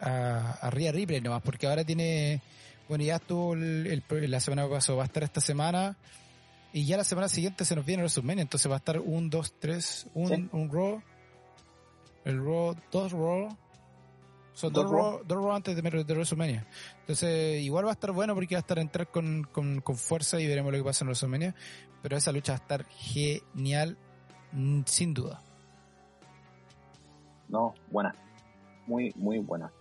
[0.01, 2.41] a, a Rhea Ripley nomás, porque ahora tiene,
[2.89, 5.97] bueno, ya estuvo el, el- la semana pasada, va a estar esta semana,
[6.73, 9.53] y ya la semana siguiente se nos viene WrestleMania, entonces va a estar un, dos,
[9.59, 10.49] tres, un, Sí.
[10.51, 11.01] un Raw,
[12.25, 13.49] el Raw, dos Raw,
[14.53, 15.51] son dos, Raw, Raw.
[15.53, 16.65] antes de, de WrestleMania.
[17.01, 19.95] Entonces, igual va a estar bueno porque va a estar a entrar con, con, con
[19.97, 21.55] fuerza y veremos lo que pasa en WrestleMania.
[22.01, 23.97] Pero esa lucha va a estar genial,
[24.51, 25.41] mm, sin duda.
[27.49, 28.15] No, buena.
[28.87, 29.71] Muy, muy buena.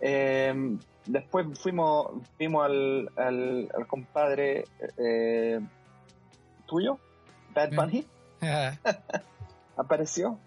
[0.00, 4.64] Eh, después fuimos, vimos al, al, al compadre
[4.96, 5.60] eh,
[6.68, 6.98] tuyo,
[7.54, 7.80] Bad Bien.
[7.80, 8.06] Bunny,
[9.76, 10.38] apareció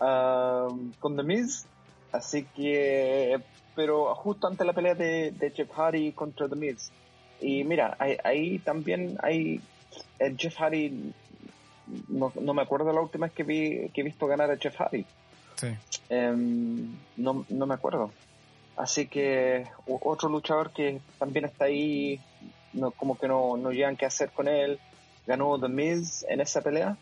[0.00, 1.66] ah, con The Miz.
[2.10, 3.40] Así que,
[3.74, 6.90] pero justo antes de la pelea de, de Jeff Hardy contra The Miz.
[7.40, 9.60] Y mira, ahí, ahí también hay
[10.18, 11.12] el Jeff Hardy.
[12.08, 14.76] No, no me acuerdo la última vez que vi que he visto ganar a Jeff
[14.76, 15.04] Hardy.
[15.56, 15.68] sí.
[16.08, 18.10] Em, no, no me acuerdo.
[18.76, 22.20] Así que otro luchador que también está ahí,
[22.72, 24.78] no, como que no, no llegan qué hacer con él,
[25.26, 26.96] ganó The Miz en esa pelea.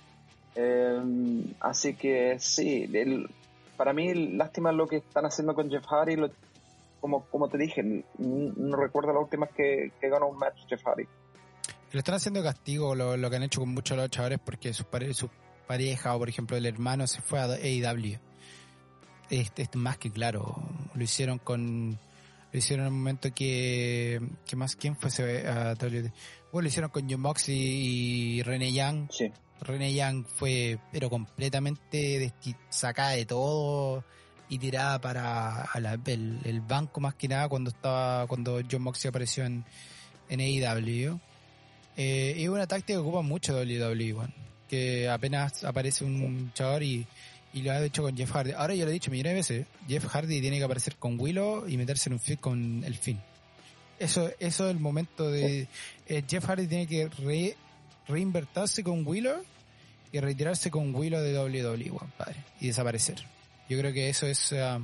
[0.55, 3.31] Em, así que sí, el-
[3.77, 6.31] para mí lástima lo que están haciendo con Jeff Hardy, lo-
[7.01, 7.83] como, como te dije,
[8.19, 11.05] no, recuerdo la última que, que ganó un match Jeff Hardy.
[11.93, 15.13] Le están haciendo castigo lo, lo que han hecho con muchos chavales porque su, pare,
[15.15, 15.29] su
[15.67, 18.19] pareja o por ejemplo el hermano se fue a AEW.
[19.31, 20.57] Este es más que claro.
[20.95, 21.99] Lo hicieron con
[22.53, 26.13] lo hicieron en un momento que, que más, ¿quién fue ese a Bueno,
[26.53, 29.09] lo hicieron con John Moxley y René Young.
[29.11, 29.31] Sí.
[29.61, 32.33] René Young fue, pero completamente
[32.71, 34.05] sacada de todo
[34.49, 35.69] y tirada para
[36.07, 39.65] el, banco más que nada cuando estaba, cuando John Moxley apareció en,
[40.29, 41.21] en AEW.
[41.97, 44.17] Eh, es una táctica que ocupa mucho WWE,
[44.67, 47.07] que apenas aparece un chaval y
[47.53, 48.53] y lo ha hecho con Jeff Hardy.
[48.53, 51.69] Ahora yo lo he dicho millones de veces, Jeff Hardy tiene que aparecer con Willow
[51.69, 53.21] y meterse en un fit con el fin.
[53.99, 55.69] Eso, eso es el momento de...
[56.09, 57.57] Eh, Jeff Hardy tiene que re,
[58.09, 59.43] reinvertirse con Willow
[60.13, 63.23] y retirarse con Willow de WWE, padre, y desaparecer.
[63.69, 64.53] Yo creo que eso es...
[64.55, 64.81] Ah,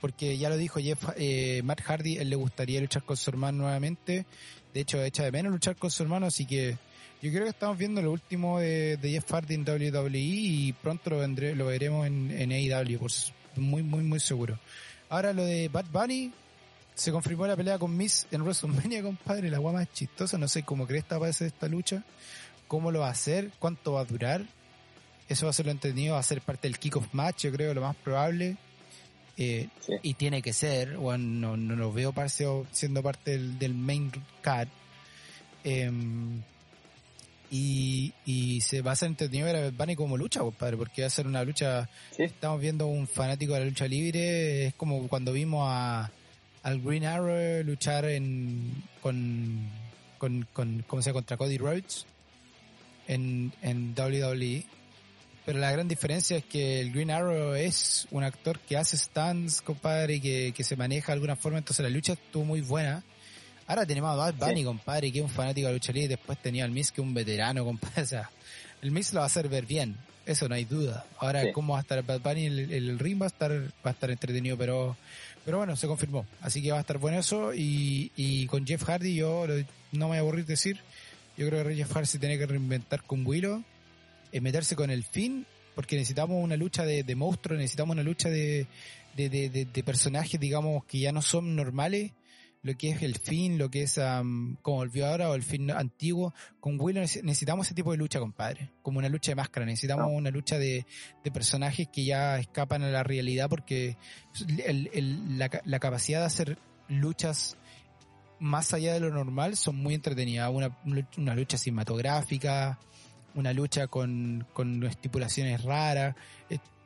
[0.00, 3.62] porque ya lo dijo Jeff, eh, Matt Hardy, él le gustaría luchar con su hermano
[3.62, 4.26] nuevamente.
[4.74, 6.76] De hecho, echa de menos luchar con su hermano, así que
[7.22, 11.18] yo creo que estamos viendo lo último de, Jeff Hardy en WWE y pronto lo,
[11.18, 14.58] vendré, lo veremos en, en AEW, pues muy, muy, muy seguro.
[15.08, 16.32] Ahora lo de Bad Bunny,
[16.94, 20.64] se confirmó la pelea con Miss en WrestleMania, compadre, la guama es chistosa, no sé
[20.64, 22.02] cómo crees que va a ser esta lucha,
[22.66, 24.44] cómo lo va a hacer, cuánto va a durar,
[25.28, 27.72] eso va a ser lo entendido, va a ser parte del kickoff match, yo creo,
[27.72, 28.56] lo más probable.
[29.38, 29.68] Eh,
[30.02, 32.12] y tiene que ser, bueno, no, lo veo
[32.70, 34.68] siendo parte del, main card.
[35.64, 35.90] Eh,
[37.54, 41.08] y, y se va a ser entretenido ver a Bunny como lucha, compadre, porque va
[41.08, 41.86] a ser una lucha.
[42.16, 46.10] Estamos viendo un fanático de la lucha libre, es como cuando vimos a
[46.62, 49.68] al Green Arrow luchar en con
[50.16, 51.18] con, con ¿cómo se llama?
[51.18, 52.06] contra Cody Rhodes
[53.06, 54.64] en, en WWE.
[55.44, 59.60] Pero la gran diferencia es que el Green Arrow es un actor que hace stands,
[59.60, 63.02] compadre, y que, que se maneja de alguna forma, entonces la lucha estuvo muy buena
[63.72, 66.36] Ahora tenemos a Bad Bunny, compadre, que es un fanático de lucha libre, y después
[66.36, 68.02] tenía al Miz, que es un veterano, compadre.
[68.02, 68.30] O sea,
[68.82, 71.06] el Miz lo va a hacer ver bien, eso no hay duda.
[71.18, 73.90] Ahora, cómo va a estar Bad Bunny, el, el, ring va a estar, va a
[73.92, 74.94] estar entretenido, pero,
[75.42, 76.26] pero bueno, se confirmó.
[76.42, 77.54] Así que va a estar bueno eso.
[77.54, 79.46] Y, y con Jeff Hardy, yo
[79.92, 80.78] no me voy a aburrir decir,
[81.38, 83.64] yo creo que Jeff Hardy se tiene que reinventar con Willow,
[84.32, 88.28] eh, meterse con el fin, porque necesitamos una lucha de, de monstruos, necesitamos una lucha
[88.28, 88.66] de,
[89.16, 92.12] de, de, de, personajes, digamos, que ya no son normales
[92.62, 93.98] lo que es el fin, lo que es
[94.62, 96.32] como el ahora o el fin antiguo.
[96.60, 98.70] Con Willow necesitamos ese tipo de lucha, compadre.
[98.82, 99.66] Como una lucha de máscara.
[99.66, 100.86] Necesitamos una lucha de,
[101.32, 103.96] personajes que ya escapan a la realidad porque
[105.64, 107.56] la, capacidad de hacer luchas
[108.38, 110.48] más allá de lo normal son muy entretenidas.
[110.52, 110.78] Una,
[111.16, 112.78] una lucha cinematográfica,
[113.34, 116.14] una lucha con, con estipulaciones raras.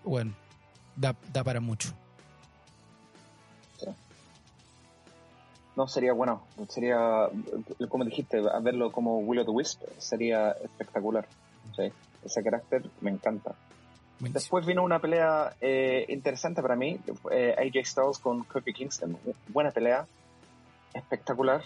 [0.05, 0.35] bueno,
[0.97, 1.95] da, da para mucho.
[5.77, 6.43] No, sería bueno.
[6.69, 7.29] Sería,
[7.89, 11.27] como dijiste, verlo como Will of the Wisp sería espectacular.
[12.25, 13.55] Ese carácter me encanta.
[14.19, 16.99] Después vino una pelea eh, interesante para mí,
[17.31, 19.19] eh, AJ Styles con Kofi Kingston.
[19.49, 20.07] Buena pelea,
[20.95, 21.63] espectacular.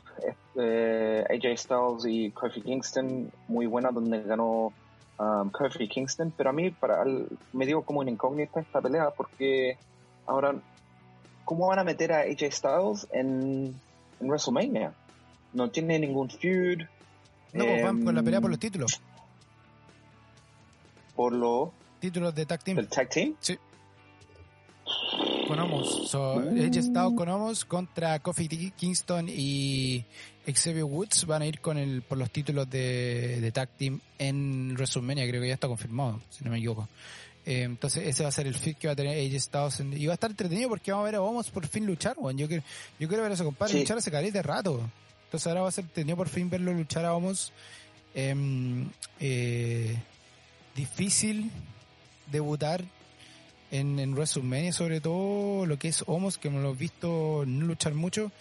[0.57, 4.73] Eh, AJ Styles y Kofi Kingston, muy buena, donde ganó
[5.19, 6.33] um, Kofi Kingston.
[6.37, 7.05] Pero a mí para
[7.53, 9.79] me dio como una incógnita esta pelea, porque
[10.27, 10.57] ahora,
[11.45, 13.81] ¿cómo van a meter a AJ Styles en
[14.21, 14.93] en WrestleMania.
[15.53, 16.83] No tiene ningún feud.
[17.53, 19.01] No, pues van con la pelea por los títulos.
[21.17, 22.79] Por los títulos de tag team.
[22.79, 23.35] ¿El tag team?
[23.41, 23.59] Sí.
[25.47, 26.09] Con Homos.
[26.09, 26.57] So, uh.
[26.57, 30.05] estado con Homos contra Kofi Kingston y
[30.47, 34.75] Xavier Woods van a ir con el por los títulos de, de tag team en
[34.75, 35.29] WrestleMania.
[35.29, 36.89] Creo que ya está confirmado, si no me equivoco.
[37.47, 40.07] Eh, entonces ese va a ser el fit que va a tener AJ Styles y
[40.07, 42.63] va a estar entretenido porque vamos a ver a vamos por fin luchar, Yo quiero,
[42.99, 44.81] yo quiero ver a ese compadre luchar ese carete de rato.
[45.25, 47.53] Entonces ahora va a ser entretenido por fin verlo luchar a Homos.
[48.15, 48.89] Em,
[49.21, 49.97] eh,
[50.75, 51.51] difícil
[52.31, 52.85] debutar
[53.71, 58.33] en, en WrestleMania, sobre todo lo que es Homos, que hemos visto no luchar mucho,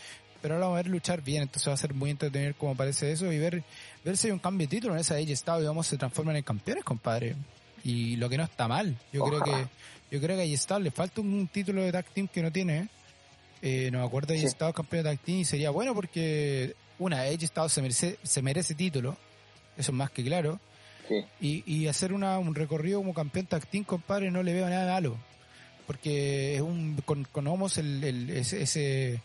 [0.42, 3.12] pero ahora vamos a ver luchar bien, entonces va a ser muy entretenido como parece
[3.12, 3.64] eso y ver,
[4.04, 6.36] ver si hay un cambio de título en esa AJ Styles y vamos se transforman
[6.36, 7.36] en campeones, compadre
[7.84, 8.96] y lo que no está mal.
[9.12, 9.68] Yo creo que
[10.12, 12.88] yo creo que ahí está, le falta un, título de tag team que no tiene.
[13.62, 17.28] Eh, no me acuerdo de estado campeón de tag team y sería bueno porque una,
[17.28, 19.18] Estado se merece, se merece título,
[19.78, 20.60] eso es más que claro.
[21.42, 24.94] Y, y hacer una, un recorrido como campeón tag team, compadre, no le veo nada
[24.94, 25.18] malo.
[25.88, 29.22] Porque es un, con, con Homos el, el, ese, ese,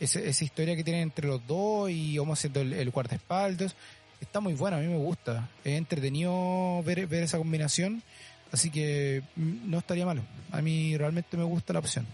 [0.00, 3.74] esa historia que tienen entre los dos y Homos siendo el, el guardaespaldas
[4.20, 5.48] está muy bueno, a mí me gusta.
[5.64, 8.02] Es entretenido ver, ver esa combinación,
[8.52, 10.22] así que no estaría malo.
[10.52, 12.06] A mí realmente me gusta la opción.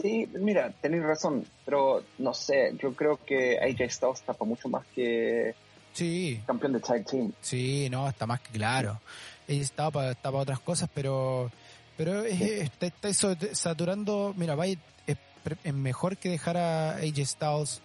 [0.00, 4.84] Sí, mira, tenéis razón, pero no sé, yo creo que AJ Styles tapa mucho más
[4.94, 5.54] que
[5.94, 6.40] sí.
[6.46, 7.32] campeón de Tag Team.
[7.40, 9.00] Sí, no, está más que claro.
[9.48, 11.50] AJ Styles para otras cosas, pero
[11.96, 13.12] pero está,
[13.52, 15.16] saturando, mira, vaya, es,
[15.64, 17.80] es, mejor que dejar a AJ Styles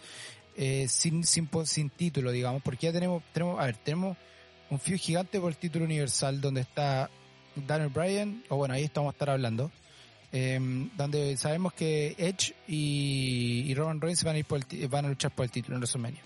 [0.55, 4.17] eh, sin, sin, sin título, digamos, porque ya tenemos, tenemos, a ver, tenemos
[4.69, 7.09] un feud gigante por el título universal donde está
[7.55, 9.71] Daniel Bryan, o bueno, ahí estamos a estar hablando,
[10.31, 10.59] eh,
[10.95, 15.09] donde sabemos que Edge y, y Roman Reigns van a, ir por el, van a
[15.09, 16.21] luchar por el título en WrestleMania.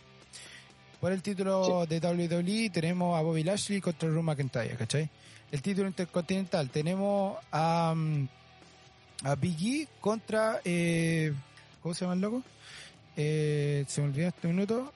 [0.99, 5.09] Por el título de WWE tenemos a Bobby Lashley contra Drew McIntyre, ¿cachai?
[5.51, 8.27] El título intercontinental tenemos a, mm,
[9.23, 11.33] a Big E contra, eh,
[11.81, 12.43] ¿cómo se llama el loco?
[13.15, 14.91] Eh, se me olvidó este minuto.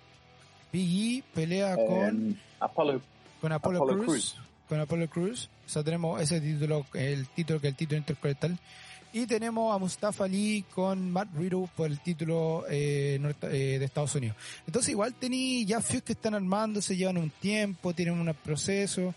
[0.71, 3.01] Big E pelea Eh, con, Apollo,
[3.41, 4.35] con Apollo, Apollo Cruz, Crews.
[4.67, 5.49] Con Apollo Cruz.
[5.65, 8.59] O sea, tenemos ese título, el título que es el título intercontinental.
[9.11, 13.85] Y tenemos a Mustafa Ali con Matt Riddle por el título eh, norte- eh, de
[13.85, 14.35] Estados Unidos.
[14.67, 19.15] Entonces igual tení ya feuds que están armándose, llevan un tiempo, tienen un proceso.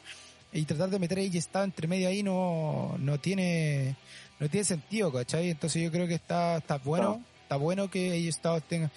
[0.54, 3.96] Y tratar de meter ahí y está entre medio ahí no, no tiene
[4.40, 5.50] no tiene sentido, ¿cachai?
[5.50, 7.31] Entonces yo creo que está, está bueno, No.
[7.52, 8.90] Está bueno que ellos tenga,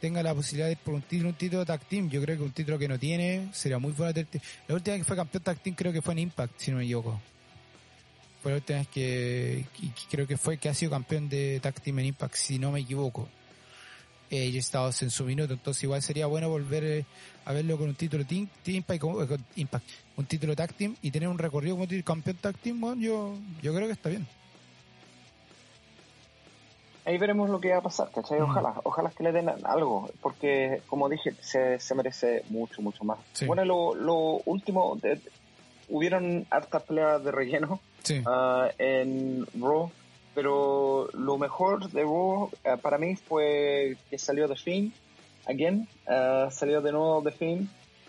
[0.00, 2.08] tenga la posibilidad de ir por un título, un título de tag team.
[2.08, 4.28] Yo creo que un título que no tiene, sería muy bueno tener-
[4.68, 6.76] La última vez que fue campeón tag team creo que fue en Impact, si no
[6.76, 7.20] me equivoco.
[8.42, 11.80] Fue la última vez que, que- creo que fue que ha sido campeón de tag
[11.80, 13.28] team en Impact, si no me equivoco.
[14.30, 17.04] Eh, y Estados en su minuto, entonces igual sería bueno volver eh,
[17.44, 19.84] a verlo con un título team, Impact, eh, Impact,
[20.16, 23.74] un título tag team y tener un recorrido como campeón tag team, bueno, yo, yo
[23.74, 24.24] creo que está bien.
[27.06, 28.40] Ahí veremos lo que va a pasar, ¿cachai?
[28.40, 33.18] Ojalá, ojalá que le den algo, porque como dije, se, se merece mucho, mucho más.
[33.32, 33.46] Sí.
[33.46, 35.20] Bueno, lo, lo último, de-
[35.88, 38.22] hubieron hartas peleas de relleno Sí.
[38.26, 39.90] ah, en Raw,
[40.34, 44.92] pero lo mejor de Raw ah, para mí fue que salió The Fiend,
[45.46, 47.68] again, ah, salió de nuevo The Fiend,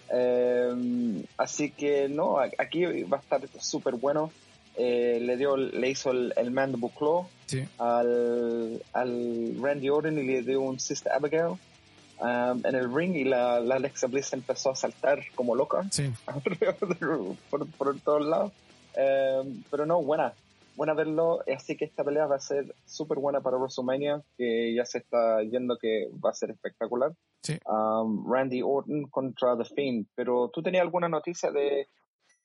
[0.10, 4.32] eh, así que no, aquí va a estar súper bueno.
[4.76, 7.66] Eh, le dio, le hizo el, el Mandible Claw Sí.
[7.80, 11.58] al, al Randy Orton y le dio un Sister Abigail
[12.20, 16.12] um, en el ring y la, la Alexa Bliss empezó a saltar como loca Sí.
[17.50, 18.52] por, por todos lados.
[18.98, 20.34] Um, pero no, buena,
[20.76, 21.44] buena verlo.
[21.56, 25.42] Así que esta pelea va a ser súper buena para WrestleMania, que ya se está
[25.44, 27.14] yendo que va a ser espectacular.
[27.44, 27.58] Sí.
[27.66, 30.08] Um, Randy Orton contra The Fiend.
[30.16, 31.88] Pero tú tenías alguna noticia de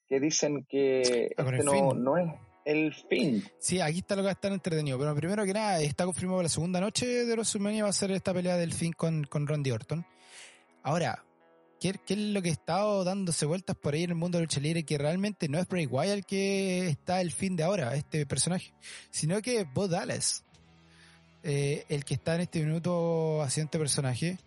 [0.08, 2.30] que dicen que Ah, este no, no es
[2.64, 3.48] el Fiend.
[3.58, 4.98] Sí, aquí está lo que va a estar entretenido.
[4.98, 8.32] Pero primero que nada, está confirmado la segunda noche de WrestleMania va a ser esta
[8.32, 10.06] pelea del fin con, con Randy Orton.
[10.82, 11.24] Ahora,
[11.80, 14.60] ¿qué, es lo que ha estado dándose vueltas por ahí en el mundo de lucha
[14.60, 14.84] libre?
[14.84, 18.72] Que realmente no es Bray Wyatt el que está el fin de ahora, este personaje,
[19.10, 20.44] sino que es Bo Dallas,
[21.42, 24.38] eh, el que está en este minuto haciendo este personaje.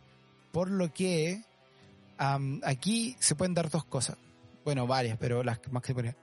[0.51, 1.41] Por lo que
[2.17, 4.17] aquí se pueden dar dos cosas.
[4.63, 6.15] Bueno, varias, pero las más que se ponen.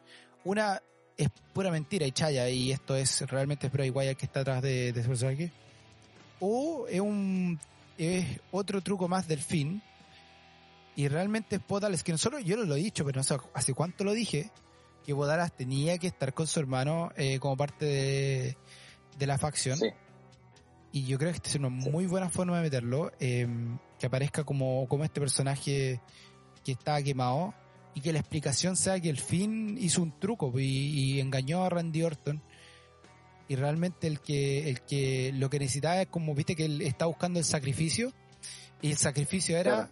[0.44, 0.83] Una
[1.16, 4.62] es pura mentira y chaya, y esto es realmente es Bray Wyatt que está atrás
[4.62, 5.53] de, de ese personaje.
[6.40, 7.59] O es un
[7.98, 9.83] es otro truco más del fin.
[10.94, 13.72] Y realmente es Bodalas, que no solo yo lo he dicho, pero no sé hace
[13.72, 14.51] cuánto lo dije,
[15.07, 18.57] que Bodalas tenía que estar con su hermano eh, como parte de,
[19.18, 19.79] de la facción.
[19.79, 19.88] Sí.
[20.92, 23.48] Y yo creo que esta es una muy buena forma de meterlo, eh,
[23.98, 26.01] que aparezca como, como este personaje
[26.62, 27.55] que estaba quemado
[27.94, 31.68] y que la explicación sea que el fin hizo un truco y, y engañó a
[31.68, 32.42] Randy Orton
[33.48, 37.07] y realmente el que el que lo que necesitaba es como viste que él está
[37.07, 38.12] buscando el sacrificio
[38.81, 39.90] y el sacrificio era Claro.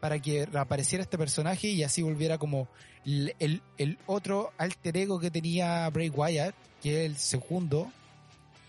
[0.00, 2.68] para que reapareciera este personaje y así volviera como
[3.04, 7.90] el, el, el otro alter ego que tenía Bray Wyatt que es el segundo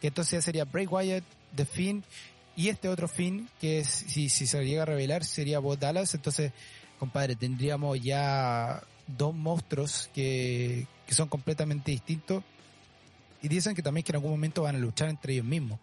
[0.02, 1.24] que entonces ya sería Bray Wyatt
[1.56, 2.04] The Finn
[2.56, 6.14] y este otro Finn que es, si, si se llega a revelar sería Bo Dallas
[6.16, 6.52] entonces
[6.98, 12.44] compadre, tendríamos ya dos monstruos que, que son completamente distintos
[13.42, 15.80] y dicen que también que en algún momento van a luchar entre ellos mismos.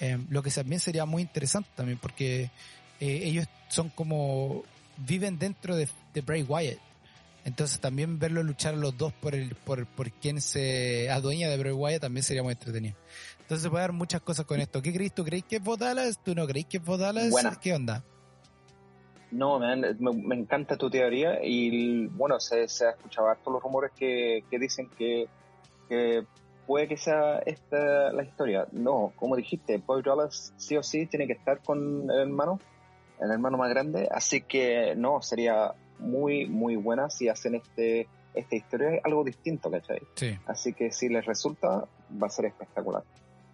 [0.00, 2.50] Eh, lo que también sería muy interesante también porque
[3.00, 4.62] eh, ellos son como
[4.96, 6.78] viven dentro de, de Bray Wyatt.
[7.44, 11.56] Entonces también verlos luchar a los dos por el por, por quien se adueña de
[11.56, 12.96] Bray Wyatt también sería muy entretenido.
[13.40, 14.82] Entonces se puede dar muchas cosas con esto.
[14.82, 15.14] ¿Qué crees?
[15.14, 16.22] ¿Tú crees que es Bodalas?
[16.22, 17.30] ¿Tú no crees que es Bodalas?
[17.30, 17.58] Buena.
[17.60, 18.04] ¿Qué onda?
[19.32, 23.62] No, man, me, me encanta tu teoría y bueno, se, se ha escuchado harto los
[23.62, 25.28] rumores que, que dicen que,
[25.88, 26.24] que
[26.66, 28.66] puede que sea esta la historia.
[28.72, 32.58] No, como dijiste, Boy Dallas sí o sí tiene que estar con el hermano,
[33.20, 38.54] el hermano más grande, así que no, sería muy, muy buena si hacen este esta
[38.54, 40.00] historia algo distinto, ¿cachai?
[40.14, 40.38] Sí.
[40.46, 41.84] Así que si les resulta,
[42.22, 43.02] va a ser espectacular.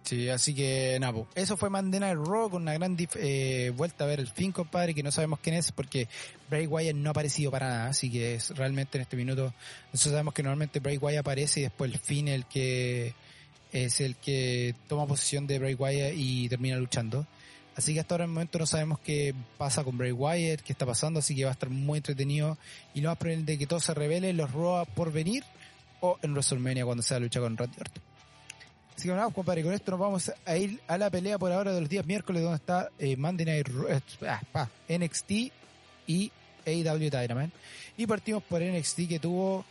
[0.07, 1.27] Sí, así que nada, po.
[1.35, 5.03] eso fue Mandena Raw con una gran eh, vuelta a ver el fin, compadre, que
[5.03, 6.07] no sabemos quién es porque
[6.49, 9.53] Bray Wyatt no ha aparecido para nada, así que es realmente en este minuto,
[9.91, 13.15] nosotros sabemos que normalmente Bray Wyatt aparece y después el fin el que
[13.73, 17.27] es el que toma posesión de Bray Wyatt y termina luchando.
[17.75, 20.71] Así que hasta ahora en el momento no sabemos qué pasa con Bray Wyatt, qué
[20.71, 22.57] está pasando, así que va a estar muy entretenido
[22.93, 25.43] y lo más probable es de que todo se revele en los Raw por venir
[25.99, 28.06] o en WrestleMania cuando sea lucha con Randy Orton.
[28.97, 31.71] Así que nada, compadre, con esto nos vamos a ir a la pelea por ahora
[31.71, 34.01] de los días miércoles donde está eh, Monday Night eh,
[34.55, 35.31] ah, NXT
[36.07, 36.31] y
[36.65, 37.51] AEW Dynamite.
[37.95, 39.63] Y partimos por NXT que tuvo,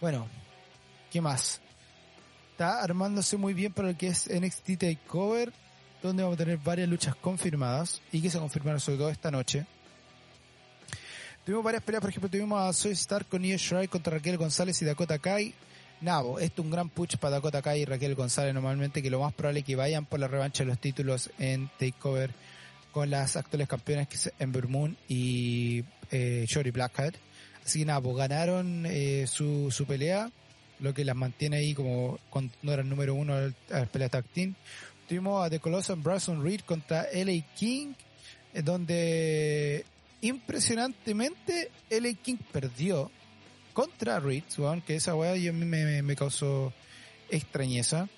[0.00, 0.26] bueno,
[1.12, 1.60] ¿qué más?
[2.52, 5.52] Está armándose muy bien para lo que es NXT Takeover,
[6.02, 9.66] donde vamos a tener varias luchas confirmadas y que se confirmaron sobre todo esta noche.
[11.44, 14.80] Tuvimos varias peleas, por ejemplo, tuvimos a Soy Star con Io Shirai contra Raquel González
[14.80, 15.54] y Dakota Kai.
[16.00, 19.20] Nabo, esto es un gran push para Dakota Kai y Raquel González normalmente, que lo
[19.20, 22.30] más probable es que vayan por la revancha de los títulos en Takeover
[22.90, 27.14] con las actuales campeonas que es Ember Moon y eh, Shorty Blackhead.
[27.64, 30.30] Así que pues ganaron eh, su, su pelea,
[30.78, 34.24] lo que las mantiene ahí como cuando no eran número uno a la pelea tag
[34.32, 34.54] team.
[35.06, 37.92] Tuvimos a The Colossal Bryson Reed contra LA King,
[38.54, 39.84] eh, donde
[40.22, 43.10] impresionantemente LA King perdió
[43.72, 46.72] contra Reed, weón, que esa weá yo me, me causó
[47.30, 48.08] extrañeza.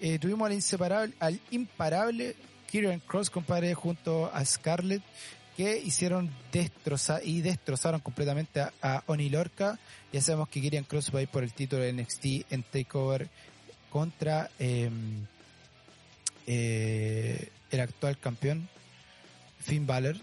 [0.00, 2.34] Eh, tuvimos al inseparable, al imparable
[2.70, 5.02] Kieran Cross, compadre, junto a Scarlett,
[5.56, 9.78] que hicieron destrozar y destrozaron completamente a, Oni Lorca.
[10.12, 13.28] Ya sabemos que Kieran Cross va a ir por el título de NXT en Takeover
[13.90, 14.88] contra eh,
[16.46, 18.68] eh, el actual campeón,
[19.58, 20.16] Finn Balor.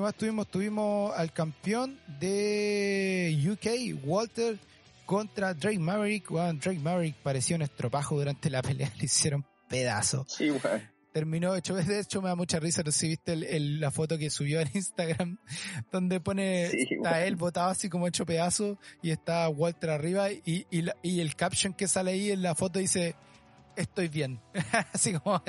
[0.00, 0.48] ¿Qué más tuvimos?
[0.48, 4.58] Tuvimos al campeón de UK, Walter,
[5.04, 6.30] contra Drake Maverick.
[6.30, 10.24] Bueno, Drake Maverick parecía un estropajo durante la pelea, le hicieron pedazo.
[10.26, 10.88] Sí, weón.
[11.12, 13.90] Terminó hecho, de hecho me da mucha risa, no sé si viste el- el- la
[13.90, 15.36] foto que subió en Instagram,
[15.92, 17.16] donde pone, Sí, está bueno.
[17.26, 21.36] él botado así como hecho pedazo, y está Walter arriba, y, y, la- y el
[21.36, 23.16] caption que sale ahí en la foto dice,
[23.76, 24.40] estoy bien.
[24.94, 25.42] así como,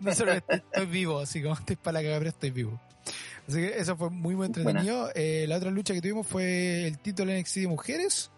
[0.00, 2.78] no solo estoy, estoy vivo, así como estoy para la pero estoy vivo.
[3.48, 5.10] Así que eso fue muy muy entretenido.
[5.14, 8.30] Eh, la otra lucha que tuvimos fue el título NXT de mujeres.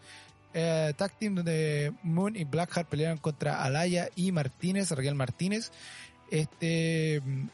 [0.55, 5.71] Eh, tag team donde Moon y Blackheart pelearon contra Alaya y Martínez, Raquel Martínez.
[6.31, 7.49] Este mm,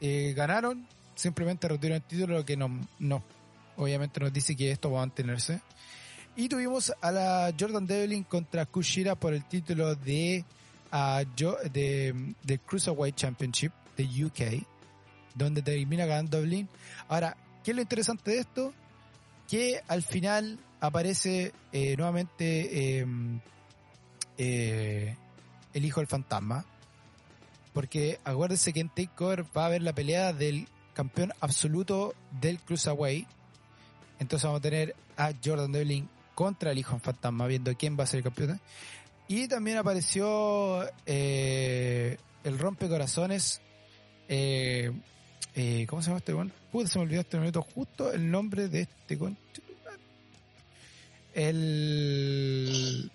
[0.00, 3.22] eh, ganaron, simplemente retiraron el título, lo que no, no,
[3.76, 5.60] obviamente nos dice que esto va a mantenerse.
[6.36, 10.44] Y tuvimos a la Jordan Devlin contra Kushira por el título de,
[11.38, 14.66] Jo- de, de Cruiserweight Championship de UK,
[15.34, 16.68] donde termina ganando Devlin.
[17.08, 18.72] Ahora, ¿qué es lo interesante de esto?
[19.48, 23.06] Que al final aparece eh, nuevamente eh,
[24.38, 25.16] eh,
[25.72, 26.64] el hijo del fantasma.
[27.72, 33.26] Porque acuérdense que en Takeover va a haber la pelea del campeón absoluto del Cruiserweight.
[34.20, 38.04] Entonces vamos a tener a Jordan Devlin contra el hijo del fantasma, viendo quién va
[38.04, 38.60] a ser el campeón.
[39.26, 43.60] Y también apareció eh, el rompecorazones.
[45.54, 46.52] Eh, ¿Cómo se llama este con?
[46.72, 49.36] Puta, se me olvidó este minuto justo el nombre de este con.
[51.32, 53.10] El.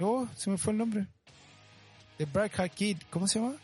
[0.00, 1.06] Oh, se me fue el nombre.
[2.18, 3.56] The Bright Kid, ¿cómo se llama?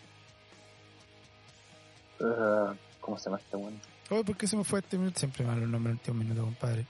[2.18, 3.80] Uh, ¿Cómo se llama este weón?
[4.10, 5.18] Oh, ¿por qué se me fue este minuto?
[5.18, 6.86] Siempre me los nombres en el último minuto, compadre.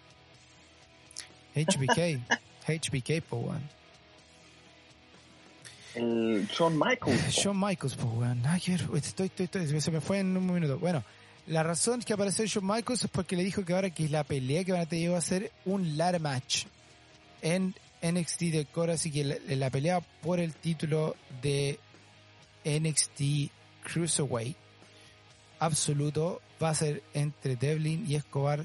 [1.55, 2.21] HBK.
[2.67, 3.80] HBK, po, weón.
[5.95, 7.31] El Shawn Michaels.
[7.31, 8.43] Shawn Michaels, po, weón.
[8.43, 8.81] Ver.
[8.97, 9.81] Estoy, estoy, estoy.
[9.81, 10.79] Se me fue en un minuto.
[10.79, 11.05] Bueno,
[11.47, 14.65] la razón que apareció Shawn Michaels es porque le dijo que ahora que la pelea
[14.65, 16.67] que van a tener va a ser un ladder match
[17.43, 21.79] en NXT de Core, así que la, pelea por el título de
[22.65, 23.51] NXT
[23.83, 24.57] Cruiserweight
[25.59, 28.65] absoluto va a ser entre Devlin y Escobar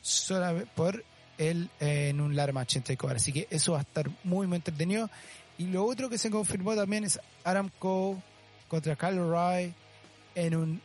[0.00, 1.04] solamente por
[1.38, 3.16] el eh, en un ladder match en Takeover.
[3.16, 5.10] Así que eso va a estar muy muy entretenido.
[5.62, 8.20] Y lo otro que se confirmó también es Adam Cole
[8.66, 9.72] contra Kyle O'Reilly
[10.34, 10.82] en un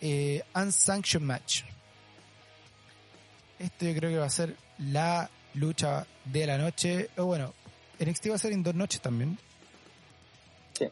[0.00, 1.64] eh, unsanctioned match.
[3.58, 7.10] Esto yo creo que va a ser la lucha de la noche.
[7.18, 7.52] O bueno,
[8.00, 9.36] NXT va a ser en dos noches también.
[10.72, 10.88] Sí.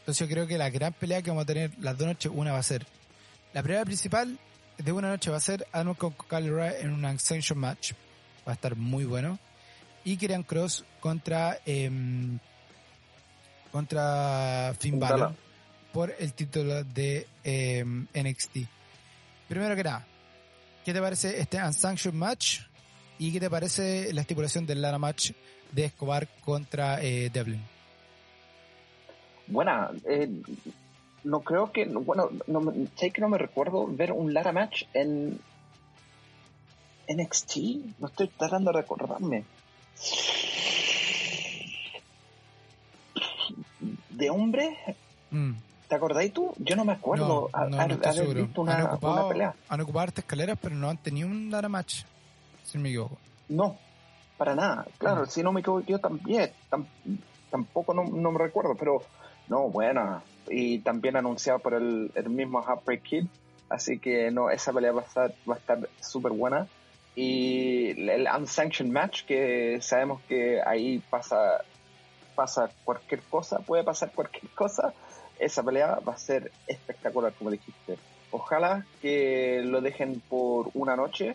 [0.00, 2.52] Entonces yo creo que la gran pelea que vamos a tener las dos noches, una
[2.52, 2.86] va a ser
[3.54, 4.38] la primera principal
[4.76, 7.92] de una noche va a ser Adam Cole con Kyle O'Reilly en un unsanctioned match.
[8.46, 9.38] Va a estar muy bueno.
[10.04, 12.36] Y Kieran Cross contra em,
[13.70, 15.34] contra Finn Balor
[15.92, 18.56] por el título de em, NXT.
[19.48, 20.04] Primero que nada,
[20.84, 22.62] ¿qué te parece este unsanctioned match?
[23.20, 25.30] ¿Y qué te parece la estipulación del Lara match
[25.70, 27.62] de Escobar contra eh, Devlin?
[29.46, 29.92] buena.
[30.08, 30.28] Eh,
[31.22, 35.38] no creo que, bueno, no, sé que no me recuerdo ver un Lara match en
[37.08, 37.56] NXT.
[38.00, 39.44] No estoy tratando de recordarme.
[44.16, 44.76] ¿De hombre?
[45.30, 45.52] Mm.
[45.88, 46.52] ¿Te acordáis tú?
[46.58, 49.54] Yo no me acuerdo no, no, haber visto una, han ocupado, pelea.
[49.68, 52.02] Han ocupado escaleras, pero no han tenido un Lara match,
[52.64, 53.18] si me equivoco.
[53.50, 53.76] No,
[54.38, 54.86] para nada.
[54.98, 55.26] Claro, mm.
[55.26, 56.50] si no me equivoco, yo también.
[57.50, 59.02] tampoco no, no, me recuerdo, pero
[59.48, 60.22] no, buena.
[60.48, 63.26] Y también anunciado por el, el mismo Heartbreak Kid.
[63.68, 66.66] Así que no, esa pelea va a estar va a estar súper buena.
[67.14, 71.62] Y el unsanctioned match, que sabemos que ahí pasa
[72.36, 74.94] pasa cualquier cosa, puede pasar cualquier cosa,
[75.38, 77.98] esa pelea va a ser espectacular, como dijiste.
[78.30, 81.34] Ojalá que lo dejen por una noche,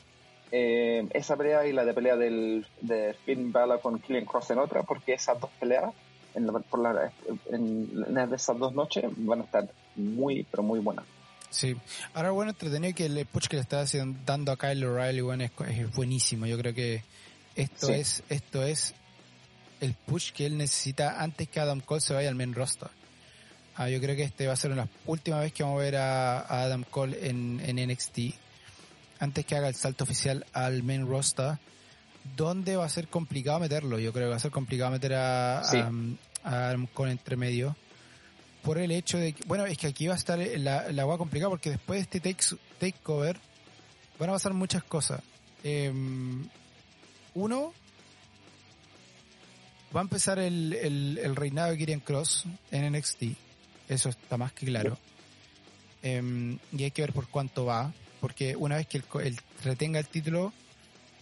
[0.52, 4.60] eh, esa pelea y la de pelea del, de Finn Balor con Killian Cross en
[4.60, 5.93] otra, porque esas dos peleas
[6.36, 7.12] en, por la,
[7.49, 11.06] en, esas dos noches van a estar muy, pero muy buenas.
[11.49, 11.76] Sí,
[12.14, 15.43] ahora bueno, entretenido que el push que le está haciendo, dando a Kyle O'Reilly bueno,
[15.43, 16.45] es, buenísimo.
[16.45, 17.04] Yo creo que
[17.56, 18.95] esto es esto es
[19.82, 22.90] el push que él necesita antes que Adam Cole se vaya al main roster.
[23.76, 25.96] Ah, yo creo que este va a ser la última vez que vamos a ver
[25.98, 28.20] a, Adam Cole en, NXT.
[29.20, 31.58] Antes que haga el salto oficial al main roster,
[32.36, 34.00] donde va a ser complicado meterlo.
[34.00, 35.60] Yo creo que va a ser complicado meter a,
[36.44, 37.76] Adam Cole entre medio.
[38.62, 41.18] Por el hecho de que, bueno, es que aquí va a estar la, la agua
[41.18, 42.44] complicada porque después de este take,
[42.80, 43.40] takeover
[44.20, 45.22] van a pasar muchas cosas.
[45.64, 46.48] Em,
[47.34, 47.74] uno,
[49.96, 53.24] va a empezar el, el, reinado de Kirian Cross en NXT.
[53.89, 54.98] Eso está más que claro.
[56.02, 57.94] Em, y hay que ver por cuánto va.
[58.20, 60.54] Porque una vez que él, retenga el título,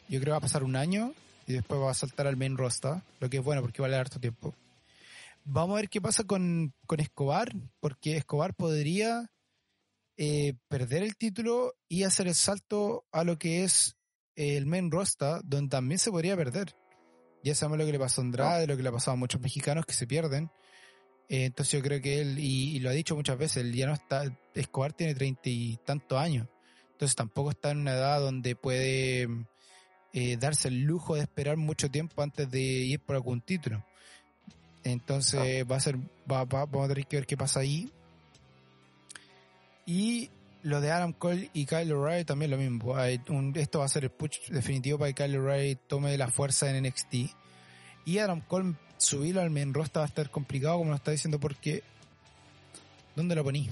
[0.08, 1.14] yo creo que va a pasar un año
[1.48, 3.02] y después va a saltar al main roster.
[3.20, 4.54] Lo que es bueno porque vale harto tiempo.
[5.46, 7.52] Vamos a ver qué pasa con, con Escobar.
[7.80, 9.32] Porque Escobar podría
[10.18, 13.96] eh, perder el título y hacer el salto a lo que es
[14.36, 16.76] el main roster, donde también se podría perder.
[17.44, 19.42] Ya sabemos lo que le pasó a Andrade, lo que le ha pasado a muchos
[19.42, 20.52] mexicanos que se pierden.
[21.30, 23.94] Eh, entonces yo creo que él, y, lo ha dicho muchas veces, él ya no
[23.94, 24.24] está,
[24.54, 26.48] Escobar tiene treinta y tantos años.
[26.92, 29.28] Entonces tampoco está en una edad donde puede
[30.12, 33.86] eh, darse el lujo de esperar mucho tiempo antes de ir por algún título.
[34.84, 35.98] Entonces va a ser,
[36.30, 37.92] va, vamos a tener que ver qué pasa ahí.
[39.86, 40.30] Y
[40.64, 42.98] lo de Adam Cole y Kyle O'Reilly también lo mismo.
[43.00, 46.84] esto va a ser el push definitivo para que Kyle O'Reilly tome la fuerza en
[46.86, 47.16] NXT.
[48.06, 51.40] Y Adam Cole subirlo al main roster va a estar complicado, como lo está diciendo,
[51.40, 51.84] porque
[53.16, 53.70] ¿dónde lo poní?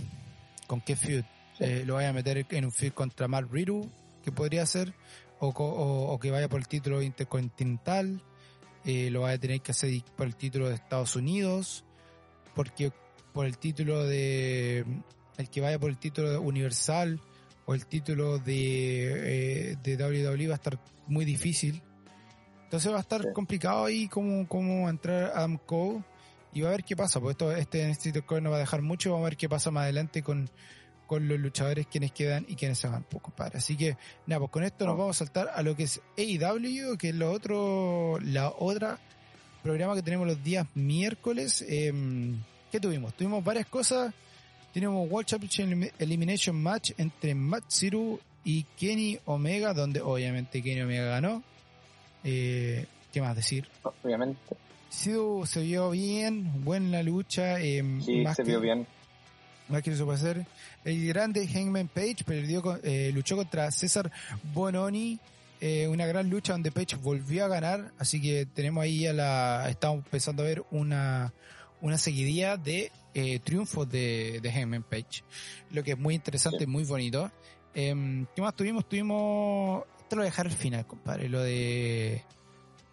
[0.68, 1.24] ¿Con qué feud?
[1.60, 3.90] Eh, ¿Lo vaya a meter en un feud contra Mark Riru,
[4.24, 4.94] que podría ser?
[5.40, 8.22] O, que vaya por el título intercontinental.
[8.86, 11.84] Eh, lo vaya a tener que hacer por el título de Estados Unidos.
[12.56, 12.92] Porque
[13.34, 14.84] por el título de
[15.38, 17.20] el que vaya por el título universal
[17.66, 21.82] o el título de, eh, de WWE va a estar muy difícil.
[22.64, 26.04] Entonces va a estar complicado ahí como, como entrar a Adam Cole
[26.54, 28.82] y va a ver qué pasa, porque esto, este Instituto Core no va a dejar
[28.82, 30.50] mucho, vamos a ver qué pasa más adelante con,
[31.06, 33.58] con los luchadores quienes quedan y quienes se van, poco para.
[33.58, 36.98] Así que, nada, pues con esto nos vamos a saltar a lo que es AEW,
[36.98, 39.00] que es lo otro, la otra
[39.64, 41.66] programa que tenemos los días miércoles.
[41.68, 41.94] Eh,
[42.72, 43.14] ¿Qué tuvimos?
[43.16, 44.14] Tuvimos varias cosas
[44.78, 51.42] tenemos World Championship Elimination Match entre Matsuru y Kenny Omega, donde obviamente Kenny Omega ganó.
[52.24, 53.68] Eh, ¿Qué más decir?
[53.82, 54.40] Obviamente.
[54.90, 57.60] Sido se vio bien, buena lucha.
[57.60, 58.86] Eh, sí, se vio bien.
[59.68, 60.46] Más que eso puede ser.
[60.86, 64.12] El grande Hangman Page perdió, eh, luchó contra César
[64.54, 65.18] Bononi.
[65.60, 67.94] Eh, una gran lucha donde Page volvió a ganar.
[67.98, 69.70] Así que tenemos ahí a la.
[69.72, 71.34] Estamos empezando a ver una,
[71.82, 75.24] una seguidilla de eh, triunfos de, de Hangman Page,
[75.72, 77.32] lo que es muy interesante y muy bonito.
[77.74, 78.88] Eh, ¿Qué más tuvimos?
[78.88, 82.24] Tuvimos, esto lo voy a dejar al final, compadre, lo de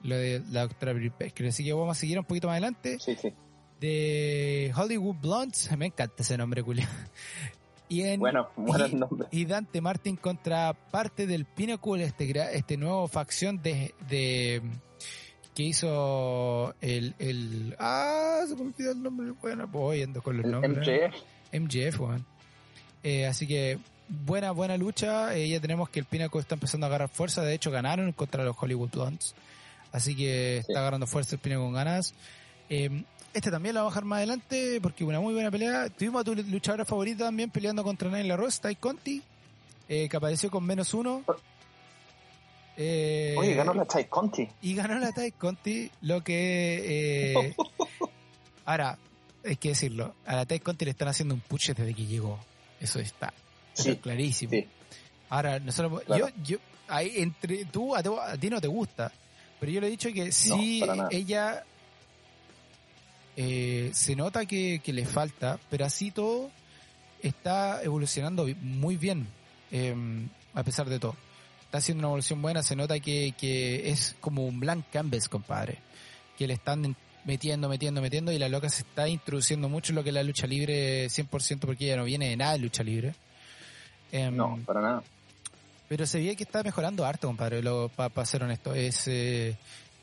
[0.02, 1.12] lo de la doctora Brie
[1.46, 2.98] así que vamos a seguir un poquito más adelante.
[3.00, 3.34] Sí, sí.
[3.80, 6.88] De Hollywood Blondes, me encanta ese nombre, Julián.
[7.90, 9.28] Y en, bueno, y, nombre.
[9.30, 14.62] y, Dante Martin contra parte del Pinnacle, este, este nuevo facción de, de
[15.54, 20.46] que hizo el, el ah se me olvidó el nombre bueno voy yendo con los
[20.46, 21.12] nombres.
[21.52, 22.00] MJF MJF
[23.04, 23.78] eh, así que
[24.08, 25.36] buena buena lucha.
[25.36, 27.42] Eh, ya tenemos que el Pinnacle está empezando a agarrar fuerza.
[27.42, 29.34] De hecho ganaron contra los Hollywood Blondes.
[29.92, 32.14] Así que está agarrando fuerza el Pinnacle con ganas.
[32.70, 35.90] Eh, este también la va a bajar más adelante porque una muy buena pelea.
[35.90, 39.22] Tuvimos a tu luchadora favorita también peleando contra Nyla Ross Tai Conti
[39.88, 41.22] eh, que apareció con menos uno
[42.76, 44.48] eh, Oye, ganó la Tai Conti.
[44.62, 47.32] Y ganó la Tai Conti, lo que...
[47.32, 47.54] Eh,
[48.64, 48.98] ahora,
[49.44, 52.38] hay que decirlo, a la Tay Conti le están haciendo un push desde que llegó.
[52.80, 53.32] Eso está,
[53.74, 54.50] Sí, clarísimo.
[54.52, 54.66] sí.
[55.30, 56.28] Ahora, nosotros, Claro.
[56.28, 56.58] yo, yo,
[56.88, 59.10] ahí entre tú, a, ti- a ti no te gusta,
[59.58, 61.64] pero yo le he dicho que sí, ella
[63.36, 66.50] eh, se nota que, que le falta, pero así todo
[67.22, 69.26] está evolucionando muy bien,
[69.72, 69.94] eh,
[70.54, 71.16] a pesar de todo.
[71.74, 75.78] Está haciendo una evolución buena, se nota que, que es como un blank canvas, compadre,
[76.38, 79.96] que le están en- metiendo, metiendo, metiendo y la loca se está introduciendo mucho en
[79.96, 82.84] lo que es la lucha libre 100% porque ella no viene de nada de lucha
[82.84, 83.12] libre.
[84.12, 85.02] Em, No, para nada.
[85.88, 87.60] pero se veía que está mejorando harto, compadre,
[87.96, 88.72] para ser honesto.
[88.72, 89.56] Es, eh,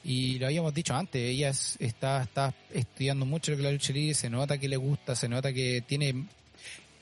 [0.04, 3.72] y lo habíamos dicho antes, ella es- está, está estudiando mucho lo que es la
[3.72, 6.26] lucha libre, se nota que le gusta, se nota que tiene,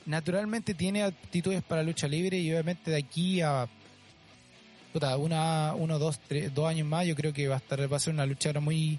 [0.06, 3.68] naturalmente tiene aptitudes para lucha libre y obviamente de aquí a
[4.92, 7.96] puta, una, uno, dos, tres, dos años más, yo creo que va a estar, va
[7.96, 8.98] a ser una luchadora muy,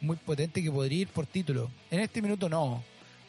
[0.00, 1.70] muy potente que podría ir por título.
[1.90, 2.82] En este minuto no,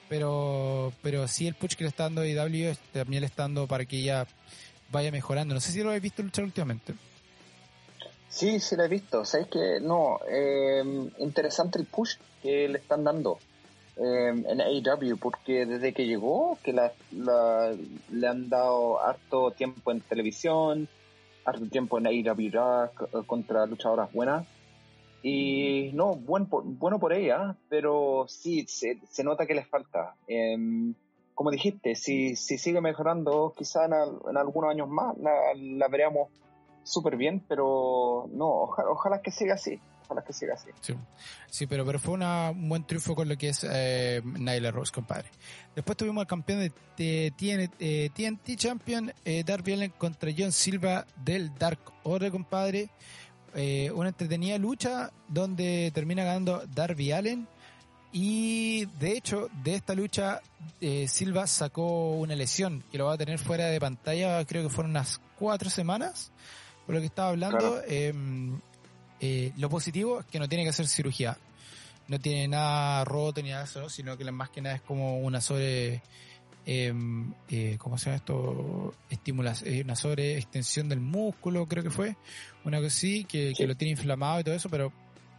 [0.10, 3.86] pero, pero sí el push que le está dando IW también le está dando para
[3.86, 4.28] que ella
[4.92, 5.54] vaya mejorando.
[5.56, 6.94] No sé si lo habéis visto luchar últimamente.
[8.30, 9.26] Sí, sí la he visto.
[9.26, 10.84] Sabéis que no, eh,
[11.20, 13.40] interesante el push que le están dando
[13.96, 17.74] eh, en AEW, porque desde que llegó, que la, la-
[18.12, 20.88] le han dado harto tiempo en televisión,
[21.46, 24.48] harto tiempo en AEW Dark, eh, contra luchadoras buenas.
[25.22, 30.16] Y no, buen por- bueno por ella, pero sí, se, se nota que les falta.
[30.28, 30.94] Em,
[31.34, 35.88] como dijiste, si, si sigue mejorando, quizá en, al- en algunos años más la, la
[35.88, 36.30] veremos
[36.84, 40.70] súper bien, pero no, ojalá, ojalá que siga así, ojalá que siga así.
[40.82, 40.94] Sí,
[41.50, 44.92] sí pero, pero fue una, un buen triunfo con lo que es eh, Nyla Rose,
[44.92, 45.30] compadre.
[45.76, 50.52] Después tuvimos al campeón de, de TNT, eh, TNT Champion, eh, Darby Allin contra John
[50.52, 52.90] Silva del Dark Order, compadre.
[53.56, 57.48] Eh, una entretenida lucha donde termina ganando Darby Allen.
[58.12, 60.42] Y de hecho, de esta lucha,
[60.82, 64.70] eh, Silva sacó una lesión que lo va a tener fuera de pantalla, creo que
[64.70, 66.32] fueron unas cuatro semanas,
[66.86, 67.58] por lo que estaba hablando.
[67.58, 67.84] Claro.
[67.88, 68.60] Em,
[69.26, 71.38] eh, lo positivo es que no tiene que hacer cirugía.
[72.10, 75.20] No tiene nada roto ni nada de eso, sino que más que nada es como
[75.20, 76.02] una sobre.
[76.66, 78.94] em, eh, ¿Cómo se llama esto?
[79.10, 82.16] Estimulas, eh, una sobre extensión del músculo, creo que fue.
[82.66, 84.92] Una cosa así, que, lo tiene inflamado y todo eso, pero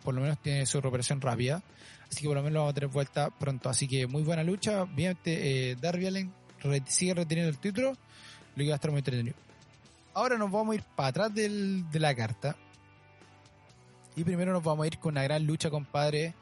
[0.02, 1.62] por lo menos tiene su recuperación rápida.
[2.10, 3.68] Así que por lo menos lo vamos a tener vuelta pronto.
[3.68, 4.84] Así que muy buena lucha.
[4.84, 8.98] Bien, eh, Darby Allin re- sigue reteniendo el título, lo que va a estar muy
[9.00, 9.36] entretenido.
[10.14, 12.56] Ahora nos vamos a ir para atrás del- de la carta.
[14.16, 16.34] Y primero nos vamos a ir con una gran lucha, compadre,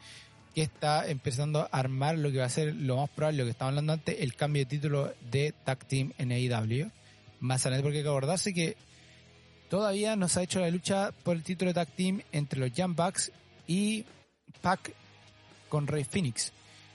[0.55, 3.51] que está empezando a armar lo que va a ser lo más probable, lo que
[3.53, 6.91] estábamos hablando antes, el cambio de título de Tag Team en AEW.
[7.41, 8.77] Más adelante, porque hay que acordarse que
[9.71, 12.73] todavía no se ha hecho la lucha por el título de Tag Team entre los
[12.73, 13.33] Young Bucks
[13.67, 14.05] y
[14.61, 14.93] Pac
[15.69, 16.53] con Rey Phoenix.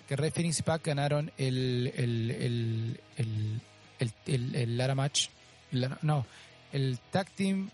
[0.07, 3.61] Que Rey Phoenix y Pac ganaron el, el, el, el,
[3.99, 5.29] el, el- el Lara Match.
[5.71, 6.25] la- no,
[6.71, 7.69] el Tag Team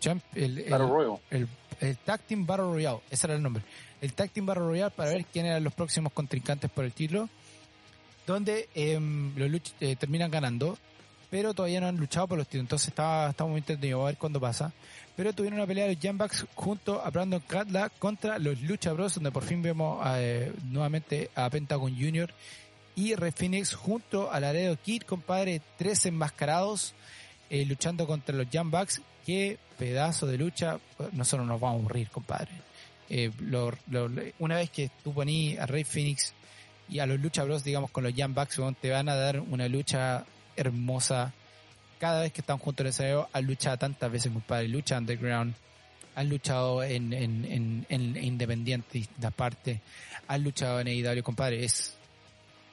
[0.00, 1.18] Champ, el, el- Battle Royal.
[1.80, 3.62] El, Tag Team Battle Royale, ese era el nombre.
[4.00, 7.28] El Tag Team Battle Royale para ver quién eran los próximos contrincantes por el título,
[8.26, 10.76] donde em, los luch- eh, terminan ganando,
[11.30, 14.16] pero todavía no han luchado por los títulos, entonces está, está muy entretenido, a ver
[14.18, 14.72] cuándo pasa.
[15.16, 19.14] Pero tuvieron una pelea de los Bucks junto a Brandon Cutler contra los Lucha Bros,
[19.16, 22.32] donde por fin vemos eh, nuevamente a Pentagon Jr.
[22.94, 26.94] y Red Phoenix junto a Laredo Kid, compadre, tres enmascarados
[27.50, 29.02] eh, luchando contra los Bucks.
[29.28, 30.78] Qué pedazo de lucha.
[31.12, 32.48] Nosotros nos vamos a aburrir, compadre.
[33.10, 36.32] Eh, lo- lo- una vez que tú poní a Rey Phoenix
[36.88, 39.68] y a los Lucha Bros, digamos, con los Young Bucks, te van a dar una
[39.68, 40.24] lucha
[40.56, 41.34] hermosa.
[41.98, 44.66] Cada vez que están juntos en el han luchado tantas veces, compadre.
[44.68, 45.52] Lucha underground,
[46.14, 49.78] han luchado en, en, en, en Independiente, distintas partes,
[50.26, 51.66] han luchado en AEW, compadre.
[51.66, 51.97] Es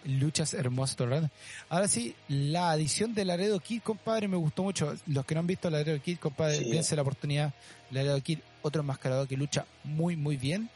[0.06, 1.30] luchas hermosas todo el rato.
[1.70, 4.96] Ahora sí, la adición de Laredo Kid, compadre, me gustó mucho.
[5.08, 6.70] Los que no han visto Laredo Kid, compadre, Sí.
[6.72, 7.54] dense la oportunidad.
[7.92, 10.70] Laredo Kid, otro enmascarado que lucha muy, muy bien.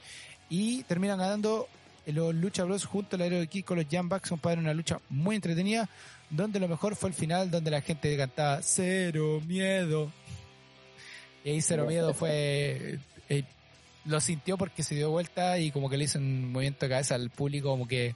[0.49, 1.67] Y terminan ganando
[2.07, 5.87] los Lucha Bros junto a Laredo Kid con los Bucks, compadre, una lucha muy entretenida.
[6.31, 10.11] Donde lo mejor fue el final, donde la gente cantaba Cero Miedo.
[11.43, 12.99] Y ahí Cero Miedo fue...
[13.29, 13.43] eh,
[14.05, 17.15] lo sintió porque se dio vuelta y como que le hizo un movimiento de cabeza
[17.15, 18.15] al público, como que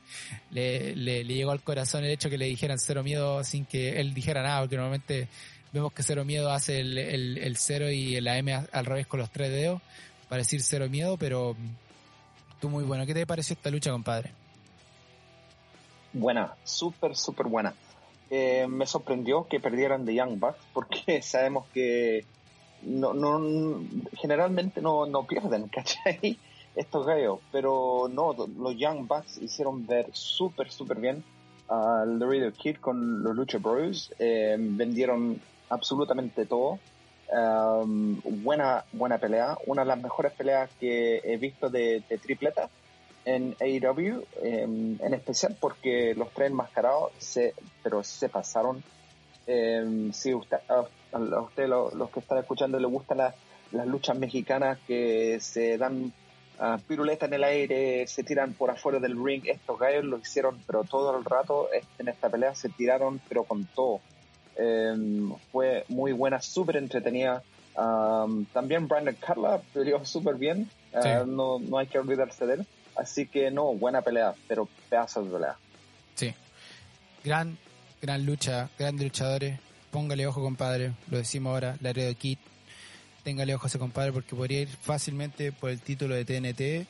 [0.51, 3.99] le, le, le llegó al corazón el hecho que le dijeran cero miedo sin que
[3.99, 5.27] él dijera nada, porque normalmente
[5.73, 9.31] vemos que cero miedo hace el, el, cero y la M al revés con los
[9.31, 9.81] tres dedos
[10.29, 11.55] para decir cero miedo, pero
[12.61, 13.05] tú muy bueno.
[13.05, 14.31] ¿Qué te pareció esta lucha, compadre?
[16.13, 17.73] Buena, súper, súper buena.
[18.29, 22.25] Eh, me sorprendió que perdieran de Young Bucks porque sabemos que
[22.85, 26.37] no, no generalmente no, no pierden, ¿cachai?
[26.75, 31.23] estos gallos, pero no, los Young Bucks hicieron ver súper, súper bien
[31.67, 36.79] al The Kid con los Lucha Bros, eh, vendieron absolutamente todo.
[37.31, 42.69] Um, buena, buena pelea, una de las mejores peleas que he visto de, tripleta
[43.25, 48.83] en AEW, em, en especial porque los tres enmascarados se, pero se pasaron.
[49.47, 53.17] Eh, si usted, a, usted los que están escuchando le gustan
[53.71, 56.13] las luchas mexicanas que se dan
[56.59, 60.61] uh, piruletas en el aire, se tiran por afuera del ring, estos gallos lo hicieron,
[60.65, 64.01] pero todo el rato en esta pelea se tiraron, pero con todo.
[64.55, 67.43] Em, fue muy buena, súper entretenida.
[68.53, 72.67] también Brandon Carla peleó súper bien, ah, no, no hay que olvidarse de él.
[72.95, 75.55] Así que no, buena pelea, pero pedazo de pelea.
[76.13, 76.33] Sí,
[77.23, 77.57] gran,
[78.01, 79.59] gran lucha, grandes luchadores.
[79.93, 80.93] Póngale ojo, compadre.
[81.11, 82.39] Lo decimos ahora, la de Kit.
[83.23, 86.87] Téngale ojo a ese compadre porque podría ir fácilmente por el título de TNT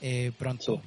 [0.00, 0.80] eh, pronto.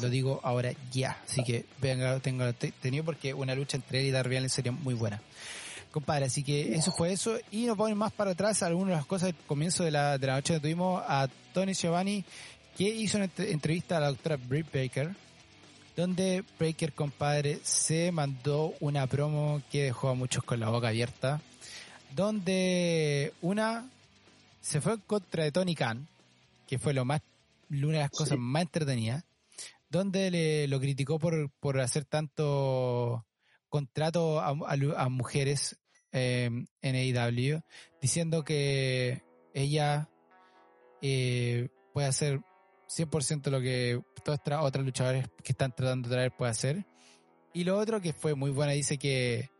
[0.00, 1.18] Lo digo ahora ya.
[1.28, 2.44] Así que venga, tengo
[2.80, 5.20] tenido porque una lucha entre él y Darby sería muy buena.
[5.90, 7.36] Compadre, así que eso fue eso.
[7.50, 10.26] Y nos vamos más para atrás algunas de las cosas del comienzo de la, de
[10.28, 12.24] la noche que tuvimos a Tony Giovanni,
[12.78, 15.16] que hizo una entrevista a la doctora Britt Baker,
[15.96, 21.40] donde Baker, compadre, se mandó una promo que dejó a muchos con la boca abierta,
[22.14, 23.88] donde una
[24.60, 26.08] se fue en contra de Tony Khan,
[26.66, 27.20] que fue lo más,
[27.70, 29.24] una de las cosas más entretenidas,
[29.88, 33.24] donde le, lo criticó por, por hacer tanto
[33.68, 35.76] contrato a, mujeres
[36.12, 37.60] eh, en AEW,
[38.00, 39.22] diciendo que
[39.52, 40.08] ella
[41.02, 42.40] eh, puede hacer
[42.88, 46.84] 100% lo que todos otros luchadores que están tratando de traer puede hacer.
[47.52, 49.50] Y lo otro que fue muy buena, dice que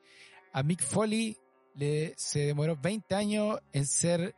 [0.53, 1.37] a Mick Foley
[1.75, 4.35] le, se demoró 20 años en ser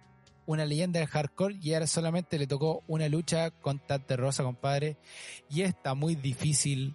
[0.46, 4.96] una leyenda del hardcore y ahora solamente le tocó una lucha con Tante Rosa, compadre.
[5.48, 6.94] Y está muy difícil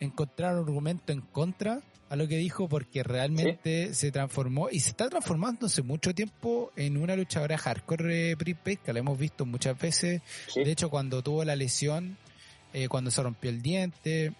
[0.00, 4.90] encontrar un argumento en contra a lo que dijo porque realmente se transformó y se
[4.90, 9.78] está transformando hace mucho tiempo en una luchadora hardcore pre que la hemos visto muchas
[9.78, 10.22] veces.
[10.54, 12.16] De hecho, cuando tuvo la lesión,
[12.74, 14.34] eh, cuando se rompió el diente,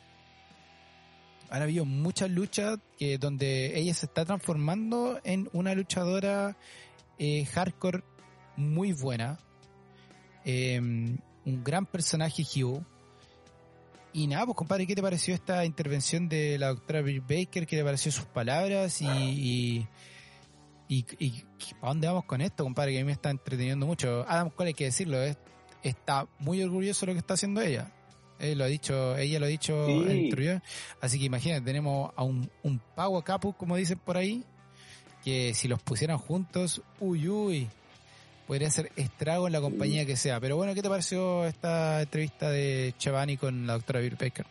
[1.51, 6.57] han habido muchas luchas que donde ella se está transformando en una luchadora
[7.16, 8.03] eh, hardcore
[8.57, 9.39] muy buena.
[10.45, 12.85] Em, un gran personaje Hugh.
[14.12, 17.66] Y nada, pues compadre, ¿qué te pareció esta intervención de la doctora Bill Baker?
[17.68, 19.01] ¿Qué te pareció sus palabras?
[19.01, 19.07] Y,
[20.89, 21.45] y, y,
[21.82, 22.93] ¿a dónde vamos con esto, compadre?
[22.93, 24.24] Que a mí me está entreteniendo mucho.
[24.28, 25.18] Adam Cole, hay que decirlo,
[25.85, 27.93] está muy orgulloso de lo que está haciendo ella.
[28.55, 30.62] Lo ha dicho, ella lo ha dicho en
[31.01, 34.45] Así que imagínate, tenemos a un, un Power Capu, como dicen por ahí,
[35.24, 37.68] que si los pusieran juntos, uy, uy,
[38.47, 40.40] podría ser estrago en la compañía que sea.
[40.40, 44.47] Pero bueno, ¿qué te pareció esta entrevista de Chavani con la doctora Bill Baker?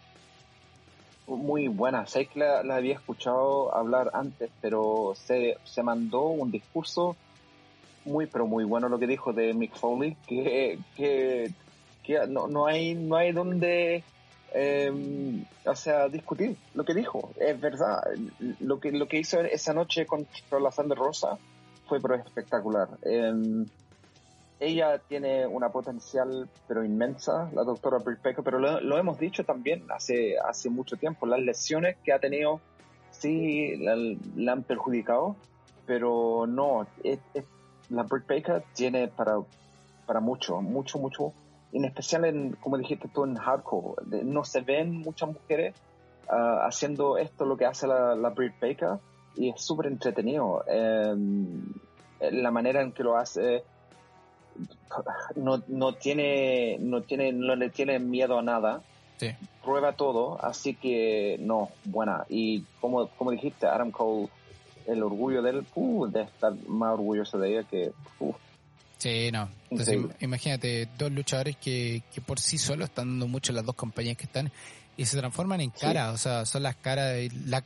[1.27, 7.15] Muy buena, sé que la, había escuchado hablar antes, pero se, se mandó un discurso
[8.05, 11.51] muy, pero muy bueno lo que dijo de Mick Foley, que, que,
[12.27, 14.03] no, no, hay, no hay donde
[14.53, 17.31] eh, o sea, discutir lo que dijo.
[17.37, 18.01] Es verdad.
[18.59, 20.27] Lo que, lo que hizo esa noche con
[20.61, 21.37] la Sandra Rosa
[21.87, 22.87] fue pero espectacular.
[23.01, 23.65] Em,
[24.59, 30.37] ella tiene una potencial pero inmensa, la doctora Britt pero lo, hemos dicho también hace,
[30.37, 31.25] hace mucho tiempo.
[31.25, 32.61] Las lesiones que ha tenido
[33.11, 35.35] sí la, han perjudicado,
[35.85, 36.85] pero no,
[37.89, 39.39] la Britt Baker tiene para,
[40.05, 41.33] para mucho, mucho, mucho
[41.73, 44.23] en especial en, como dijiste tú, en hardcore.
[44.23, 45.75] No se ven muchas mujeres
[46.29, 48.99] ah, haciendo esto, lo que hace la, la Brit Baker,
[49.35, 50.63] y es súper entretenido.
[50.67, 51.63] Em,
[52.19, 53.63] la manera en que lo hace
[55.35, 58.81] no, no tiene no tiene no le tiene miedo a nada
[59.63, 64.29] prueba todo así que no buena y como como dijiste Adam Cole
[64.85, 68.33] el orgullo de él uh, de estar más orgulloso de ella que uh,
[69.03, 69.49] Sí, no.
[69.69, 74.15] Entonces, imagínate, dos luchadores que, que por sí solos están dando mucho las dos compañías
[74.15, 74.49] que están
[74.95, 77.65] y se transforman en cara, o sea, son las caras de la...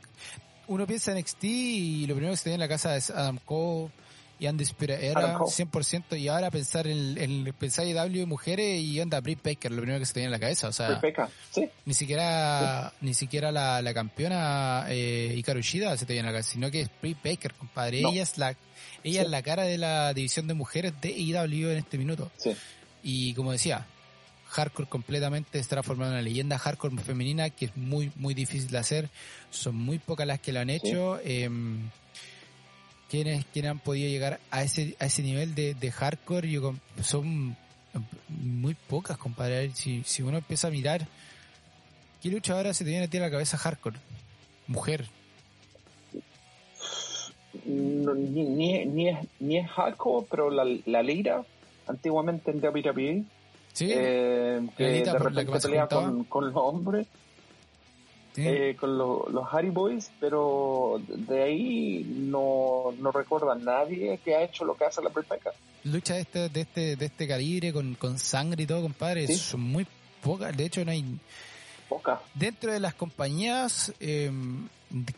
[0.66, 3.38] Uno piensa en NXT y lo primero que se tiene en la casa es Adam
[3.44, 3.88] Cole
[4.38, 9.20] y Andy era 100% y ahora pensar en, en pensar en W mujeres y anda
[9.20, 11.00] Britt Baker, lo primero que se tenía en la cabeza, o sea,
[11.50, 11.68] ¿sí?
[11.84, 16.50] ni siquiera ni siquiera la, la campeona eh, Hikaru Shida se tenía en la cabeza,
[16.52, 18.54] sino que es Britt Baker, compadre, ella es la
[19.04, 22.30] ella es la cara de la división de mujeres de IW en este minuto.
[22.36, 22.56] Sí.
[23.02, 23.86] Y como decía,
[24.48, 29.08] hardcore completamente está formando una leyenda hardcore femenina que es muy muy difícil de hacer,
[29.50, 31.18] son muy pocas las que lo han hecho.
[31.24, 31.48] Eh,
[33.08, 36.48] quienes, quienes han podido llegar a ese, a ese nivel de, de hardcore
[37.02, 37.56] son
[38.28, 39.70] Muy pocas, compadre.
[39.74, 41.06] Si, si uno empieza a mirar,
[42.22, 43.98] ¿qué luchadora se te viene a ti a la cabeza hardcore?
[44.66, 45.06] Mujer.
[47.64, 51.44] No, ni, ni, ni, es, ni es hardcore, pero la, la lira,
[51.86, 53.24] antiguamente en WWE,
[53.72, 57.06] Sí, eh, que de por la que repente pelea con, con los hombres,
[58.42, 58.48] sí.
[58.48, 64.34] eh, con los, los Hardy Boys, pero de ahí no, no recuerdo a nadie que
[64.36, 65.52] ha hecho lo que hace la Britt Baker.
[65.84, 69.36] luchas de este, de este, de este calibre con, con sangre y todo, compadre, Sí.
[69.36, 69.86] son muy
[70.22, 70.56] pocas.
[70.56, 71.04] De hecho, no hay
[71.88, 72.20] Poca.
[72.34, 74.30] dentro de las compañías eh,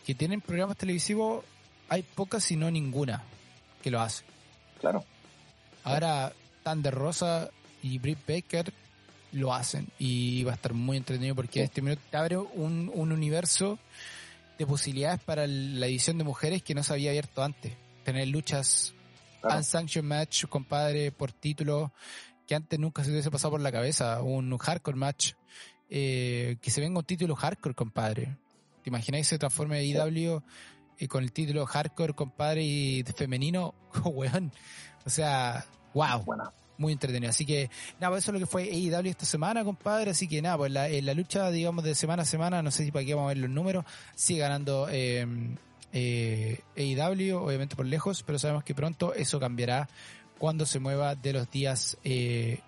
[0.04, 1.44] que tienen programas televisivos,
[1.88, 3.22] hay pocas, si no ninguna,
[3.82, 4.24] que lo hace.
[4.80, 5.04] Claro.
[5.84, 7.50] Ahora, Thunder Rosa
[7.82, 8.72] y Britt Baker
[9.32, 13.12] lo hacen y va a estar muy entretenido porque este minuto te abre un, un
[13.12, 13.78] universo
[14.58, 17.72] de posibilidades para la edición de mujeres que no se había abierto antes.
[18.04, 18.92] Tener luchas
[19.40, 19.58] claro.
[19.58, 21.92] unsanctioned match, compadre, por título,
[22.46, 24.20] que antes nunca se hubiese pasado por la cabeza.
[24.22, 25.32] Un hardcore match,
[25.88, 28.36] eh, que se venga un título hardcore, compadre.
[28.82, 30.42] ¿Te imagináis se transforme IW
[30.98, 33.74] eh, con el título hardcore, compadre, y femenino?
[34.04, 34.52] Weón.
[35.06, 35.64] O sea,
[35.94, 36.52] wow Buena.
[36.80, 37.30] Muy entretenido.
[37.30, 37.70] Así que,
[38.00, 40.10] nada, pues eso es lo que fue AEW esta semana, compadre.
[40.10, 42.84] Así que, nada, pues la, en la lucha, digamos, de semana a semana, no sé
[42.84, 45.26] si para qué vamos a ver los números, sigue ganando eh,
[45.92, 49.88] eh, AEW, obviamente por lejos, pero sabemos que pronto eso cambiará
[50.38, 52.60] cuando se mueva de los días eh,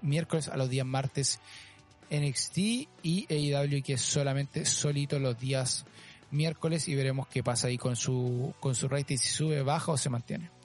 [0.00, 1.40] miércoles a los días martes
[2.08, 2.58] NXT
[3.02, 5.86] y AEW que es solamente solito los días
[6.30, 9.96] miércoles y veremos qué pasa ahí con su con su rating si sube, baja o
[9.96, 10.55] se mantiene.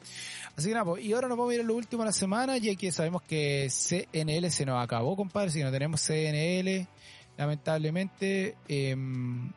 [0.57, 2.13] Así que nada, pues, y ahora nos vamos a ir a lo último de la
[2.13, 6.87] semana, ya que sabemos que CNL se nos acabó, compadre, que no tenemos CNL,
[7.37, 9.49] lamentablemente, em,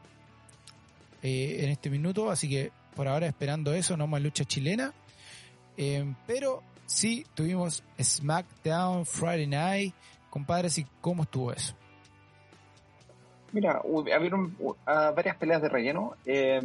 [1.22, 4.92] eh, en este minuto, así que por ahora esperando eso, no más lucha chilena,
[5.76, 9.92] Em, pero sí tuvimos SmackDown Friday Night,
[10.30, 11.74] compadre, así cómo estuvo eso.
[13.51, 14.74] Mira, hu- hubieron uh,
[15.14, 16.14] varias peleas de relleno.
[16.24, 16.61] Eh,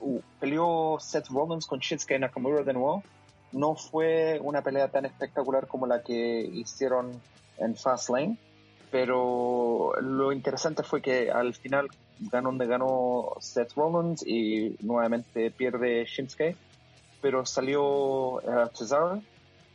[0.00, 3.02] uh, peleó Seth Rollins con Shinsuke Nakamura de nuevo.
[3.52, 7.20] No fue una pelea tan espectacular como la que hicieron
[7.58, 8.36] en Fastlane,
[8.90, 11.88] pero lo interesante fue que al final
[12.18, 16.56] ganó donde ganó Seth Rollins y nuevamente pierde Shinsuke,
[17.20, 19.22] pero salió eh, Cesaro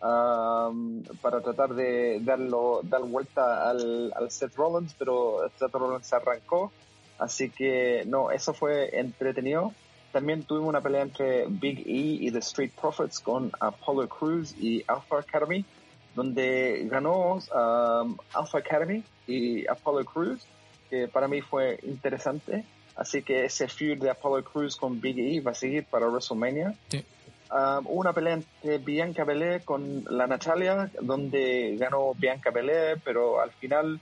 [0.01, 6.71] um, para tratar de darlo, dar vuelta al, al Seth Rollins, pero Seth Rollins arrancó.
[7.19, 9.73] Así que no, eso fue entretenido.
[10.13, 14.83] También tuvimos una pelea entre Big E y The Street Profits con Apollo Cruz y
[14.87, 15.65] Alpha Academy,
[16.13, 20.45] donde ganó um, Alpha Academy y Apollo Cruz,
[20.87, 22.63] que para mí fue interesante.
[22.95, 26.75] Así que ese feud de Apollo Cruz con Big E va a seguir para WrestleMania.
[26.89, 27.03] Sí.
[27.51, 33.49] Um, una pelea entre Bianca Belair con la Natalia, donde ganó Bianca Belair, pero al
[33.49, 33.99] final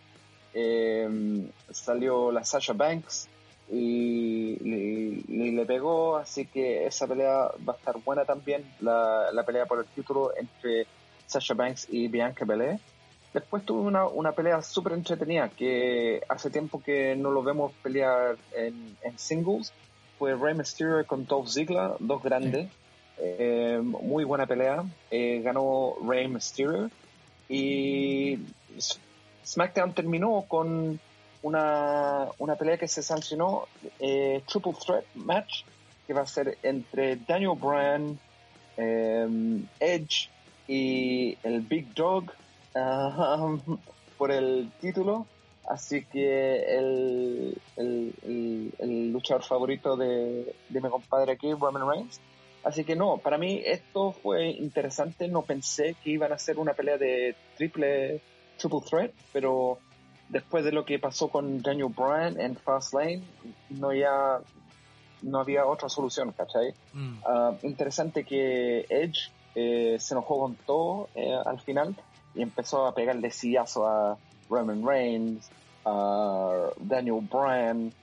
[0.53, 3.29] eh, salió la Sasha Banks
[3.71, 9.31] y, y- y le pegó, así que esa pelea va a estar buena también, la,
[9.31, 10.85] la pelea por el título entre
[11.25, 12.79] Sasha Banks y Bianca Belair.
[13.33, 18.35] Después tuve una, una pelea súper entretenida que hace tiempo que no lo vemos pelear
[18.53, 19.71] en, en singles.
[20.19, 22.69] Fue Rey Mysterio con Dolph Ziggler, dos grandes.
[23.17, 24.83] Eh, muy buena pelea.
[25.09, 26.89] Eh, ganó Rey Mysterio.
[27.47, 28.37] Y
[29.45, 30.99] SmackDown terminó con
[31.41, 33.67] una, una pelea que se sancionó,
[33.99, 35.63] eh, Triple Threat Match,
[36.07, 38.19] que va a ser entre Daniel Bryan,
[38.77, 39.27] eh,
[39.79, 40.29] Edge
[40.67, 42.31] y el Big Dog
[42.75, 43.57] ah,
[44.17, 45.27] por el título.
[45.63, 52.21] Así que el, el, el- el luchador favorito de, de mi compadre aquí, Roman Reigns.
[52.63, 55.27] Así que no, para mí esto fue interesante.
[55.27, 58.21] No pensé que iban a hacer una pelea de triple,
[58.57, 59.83] triple threat, pero
[60.31, 63.21] después de lo que pasó con Daniel Bryan en Fastlane,
[63.69, 64.39] no ya
[65.21, 66.73] no había otra solución, ¿cachai?
[66.93, 67.17] Mm.
[67.25, 71.95] Ah, interesante que Edge eh, se enojó con todo eh, al final
[72.33, 74.17] y empezó a pegarle sillazo a
[74.49, 75.49] Roman Reigns,
[75.85, 77.93] a Daniel Bryan,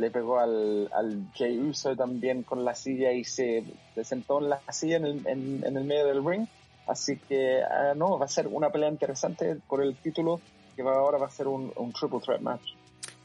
[0.00, 4.50] le pegó al, al Jey Uso también con la silla y se, se sentó en
[4.50, 6.46] la silla en el, en, en el medio del ring.
[6.86, 10.40] Así que ah, no, va a ser una pelea interesante por el título
[10.78, 12.70] que va, ahora va a ser un, un triple threat match.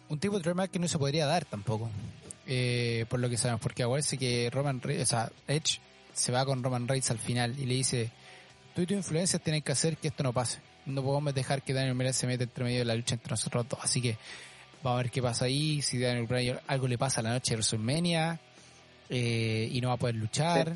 [0.09, 1.87] Un tipo de match que no se podría dar tampoco,
[2.47, 5.79] eh, por lo que sabemos, porque acuérdense que Roman Reigns, o sea, Edge
[6.13, 8.09] se va con Roman Reigns al final y le dice,
[8.73, 10.61] tú y tu influencia tienen que hacer que esto no pase.
[10.87, 13.67] No podemos dejar que Daniel Bryan se meta entre medio de la lucha entre nosotros
[13.69, 13.79] dos.
[13.83, 14.17] Así que
[14.81, 17.57] vamos a ver qué pasa ahí, si Daniel Bryan algo le pasa la noche de
[17.57, 18.39] WrestleMania
[19.09, 20.75] eh, y no va a poder luchar.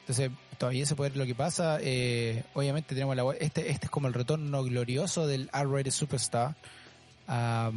[0.00, 0.30] Entonces,
[0.62, 1.78] todavía se puede ver lo que pasa.
[1.80, 6.54] Eh, obviamente tenemos la este este es como el retorno glorioso del R-rated superstar
[7.26, 7.72] a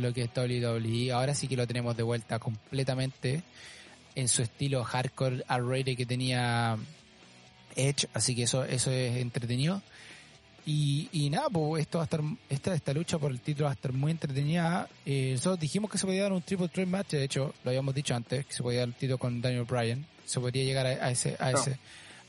[0.00, 1.12] lo que es WWE.
[1.12, 3.44] Ahora sí que lo tenemos de vuelta completamente
[4.16, 6.76] en su estilo hardcore R-rated que tenía
[7.76, 9.80] Edge, así que eso eso es entretenido.
[10.66, 13.70] Y, y nada, pues esto va a estar, esta, esta lucha por el título va
[13.70, 14.88] a estar muy entretenida.
[15.06, 17.94] Eh, nosotros dijimos que se podía dar un triple threat match, de hecho, lo habíamos
[17.94, 21.10] dicho antes, que se podía dar el título con Daniel Bryan, se podría llegar a,
[21.10, 21.78] ese, a ese,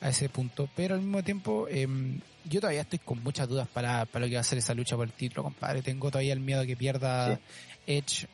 [0.01, 4.05] a ese punto, pero al mismo tiempo, em, yo todavía estoy con muchas dudas para,
[4.05, 5.81] para lo que va a ser esa lucha por el título, compadre.
[5.81, 7.39] Tengo todavía el miedo de que pierda
[7.87, 8.27] Edge.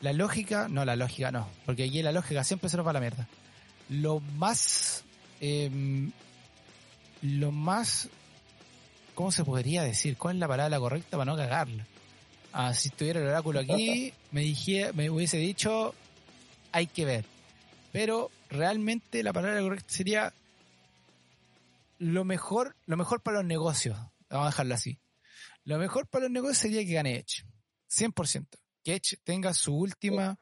[0.00, 2.94] la lógica, no, la lógica no, porque aquí la lógica siempre se nos va a
[2.94, 3.26] la mierda.
[3.88, 5.04] Lo más
[5.40, 5.70] eh,
[7.24, 8.08] lo más,
[9.14, 10.16] ¿cómo se podría decir?
[10.16, 11.86] ¿Cuál es la palabra correcta para no cagarla?
[12.52, 15.94] Ah, si estuviera el oráculo aquí, me, dije, me hubiese dicho,
[16.70, 17.24] hay que ver.
[17.92, 20.32] Pero realmente la palabra correcta sería
[21.98, 23.98] lo mejor, lo mejor para los negocios.
[24.30, 24.98] Vamos a dejarlo así.
[25.64, 27.44] Lo mejor para los negocios sería que gane Edge.
[27.90, 28.46] 100%.
[28.82, 30.38] Que Edge tenga su última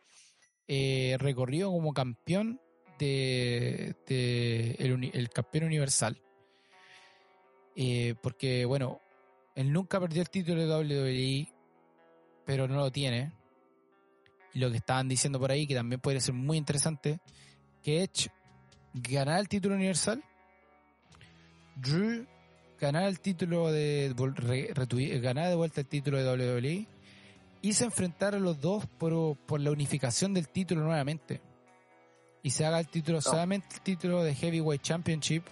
[0.67, 2.61] eh, recorrido como campeón
[2.99, 6.21] de, el campeón universal.
[7.75, 9.01] Eh, porque, bueno,
[9.55, 11.53] él nunca perdió el título de WWE,
[12.45, 13.33] pero no lo tiene.
[14.55, 17.21] Y lo que estaban diciendo por ahí, que también puede ser muy interesante,
[17.83, 18.31] que Edge
[18.95, 20.23] ganara el título universal,
[21.77, 22.27] Drew
[22.81, 24.13] ganara el título de
[25.23, 26.87] ganara de vuelta el título de WWE
[27.63, 31.41] y se enfrentara a los dos por, por la unificación del título nuevamente
[32.43, 35.45] y se haga el título solamente el título de Heavyweight Championship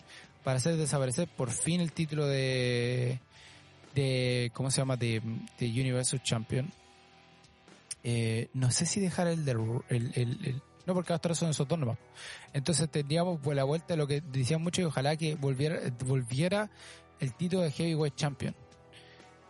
[0.42, 3.20] para hacer desaparecer por fin el título de,
[3.94, 4.96] de ¿cómo se llama?
[4.96, 5.22] De,
[5.58, 6.70] de Universal Champion.
[8.02, 9.58] Eh, no sé si dejar el del,
[9.88, 11.98] el, el, no porque ahora son esos dos nomás.
[12.52, 16.70] Entonces tendríamos por la vuelta lo que decían mucho y ojalá que volviera, volviera
[17.18, 18.54] el título de Heavyweight Champion.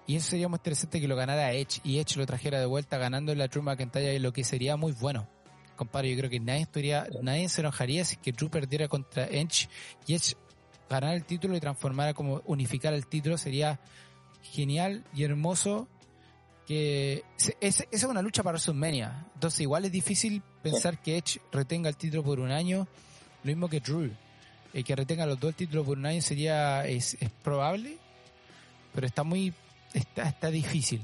[0.07, 2.99] Y eso sería muy interesante que lo ganara Edge y Edge lo trajera de vuelta
[2.99, 5.29] ganando la Drew McIntyre, lo que sería muy bueno.
[5.77, 9.69] Compadre, yo creo que nadie, estaría, nadie se enojaría si que Drew perdiera contra Edge
[10.07, 10.35] y Edge
[10.91, 13.79] ganar el título y transformar como unificar el título sería
[14.43, 15.87] genial y hermoso
[16.71, 17.25] que
[17.61, 19.27] esa es una lucha para WrestleMania.
[19.35, 22.87] Entonces igual es difícil pensar que Edge retenga el título por un año,
[23.43, 24.13] lo mismo que Drew.
[24.73, 27.99] El que retenga los dos títulos por un año sería es, probable,
[28.95, 29.53] pero está muy
[29.95, 31.03] está está difícil.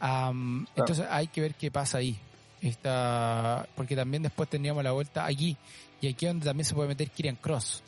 [0.00, 2.16] Entonces hay que ver qué pasa ahí.
[2.62, 5.56] Está, porque también después tendríamos la vuelta allí
[6.00, 7.82] y aquí es donde también se puede meter Kirian Cross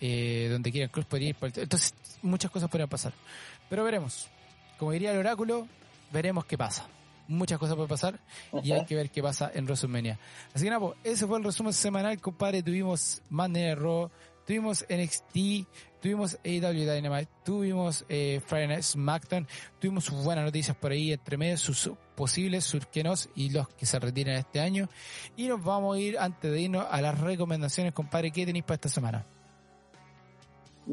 [0.00, 1.36] eh, donde el Cruz podría ir.
[1.40, 3.12] Entonces, muchas cosas podrían pasar.
[3.68, 4.28] Pero veremos.
[4.80, 5.68] Como diría el oráculo,
[6.10, 6.86] veremos qué pasa.
[7.28, 8.18] Muchas cosas pueden pasar
[8.62, 10.18] y hay que ver qué pasa en WrestleMania.
[10.54, 12.62] Así que nada, pues, ese fue el resumen semanal, compadre.
[12.62, 14.10] Tuvimos Monday Raw,
[14.46, 15.68] tuvimos NXT,
[16.00, 19.46] tuvimos AW Dynamite, tuvimos eh, Friday Night SmackDown,
[19.78, 23.98] tuvimos sus buenas noticias por ahí entre medio, sus posibles surquenos y los que se
[23.98, 24.88] retiran este año.
[25.36, 28.30] Y nos vamos a ir, antes de irnos, a las recomendaciones, compadre.
[28.30, 29.26] ¿Qué tenéis para esta semana?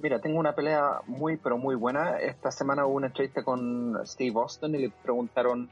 [0.01, 2.19] Mira, tengo una pelea muy, pero muy buena.
[2.19, 5.69] Esta semana hubo una entrevista con Steve Austin y le preguntaron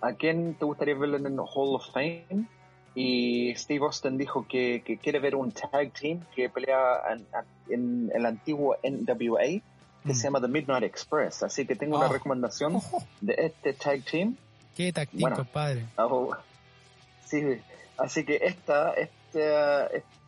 [0.00, 2.46] a quién te gustaría ver en el Hall of Fame.
[2.94, 7.02] Y Steve Austin dijo que, quiere ver un tag team que pelea
[7.68, 9.60] en, el antiguo NWA
[10.04, 10.22] que se mm.
[10.22, 11.42] llama The Midnight Express.
[11.42, 12.12] Así que tengo una oh.
[12.12, 12.80] recomendación
[13.20, 14.36] de este tag team.
[14.76, 15.86] ¿Qué tag team, compadre?
[15.96, 16.36] Oh,
[17.24, 17.60] sí,
[17.98, 18.94] así que esta,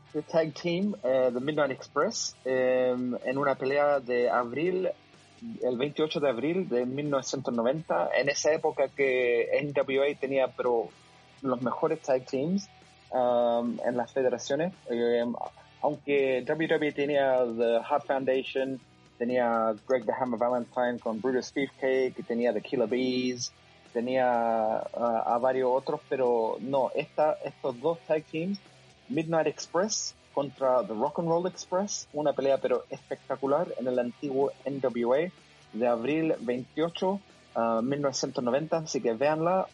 [0.06, 4.88] este, Tag Team The Midnight Express em, en una pelea de abril,
[5.62, 10.88] el 28 de abril de 1990, en esa época que NWA tenía pero
[11.42, 12.68] los mejores tag teams
[13.10, 15.34] um, en las federaciones, em,
[15.82, 18.80] aunque WWE tenía The Hot Foundation,
[19.18, 23.52] tenía Greg the Hammer Valentine con Brutus Beefcake, tenía The Killer Bees,
[23.92, 28.58] tenía uh, a varios otros, pero no, esta, estos dos tag teams
[29.08, 34.52] Midnight Express contra The Rock and Roll Express, una pelea pero espectacular en el antiguo
[34.66, 35.30] NWA
[35.72, 37.20] de abril 28,
[37.82, 39.66] 1990, uh, así que véanla,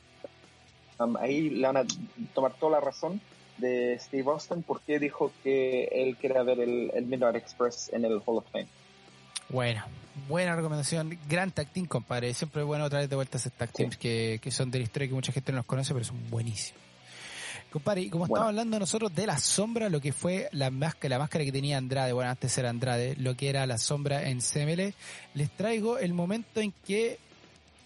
[1.00, 1.84] um, ahí le van a
[2.32, 3.20] tomar toda la razón
[3.58, 8.38] de Steve Austin porque dijo que él quería ver el, Midnight Express en el Hall
[8.38, 8.68] of Fame.
[9.48, 9.82] Bueno,
[10.28, 12.32] buena recomendación, gran tag team, compadre.
[12.34, 15.08] Siempre es bueno traer de vuelta esos tag teams que, que, son de la historia
[15.08, 16.91] que mucha gente no los conoce, pero son buenísimos.
[17.72, 21.18] Compadre, y como estamos hablando nosotros de la sombra, lo que fue la máscara, la
[21.20, 24.92] máscara que tenía Andrade, bueno, antes era Andrade, lo que era la sombra en CML,
[25.32, 27.18] les traigo el momento en que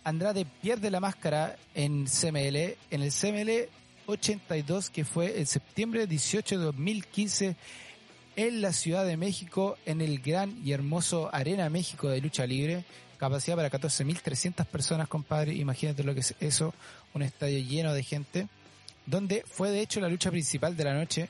[0.02, 3.68] Andrade pierde la máscara en CML, en el CML
[4.06, 7.56] 82, que fue en septiembre 18 de 2015,
[8.34, 12.84] en la Ciudad de México, en el gran y hermoso Arena México de lucha libre.
[13.18, 15.54] Capacidad para 14.300 personas, compadre.
[15.54, 16.74] Imagínate lo que es eso,
[17.14, 18.48] un estadio lleno de gente.
[19.06, 21.28] Donde fue de hecho la lucha principal de la noche,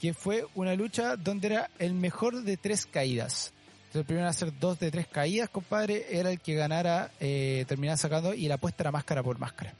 [0.00, 3.52] que fue una lucha donde era el mejor de tres caídas.
[3.88, 7.64] Entonces, el primero a hacer dos de tres caídas, compadre, era el que ganara, eh,
[7.66, 9.74] terminaba sacando y la apuesta era máscara por máscara.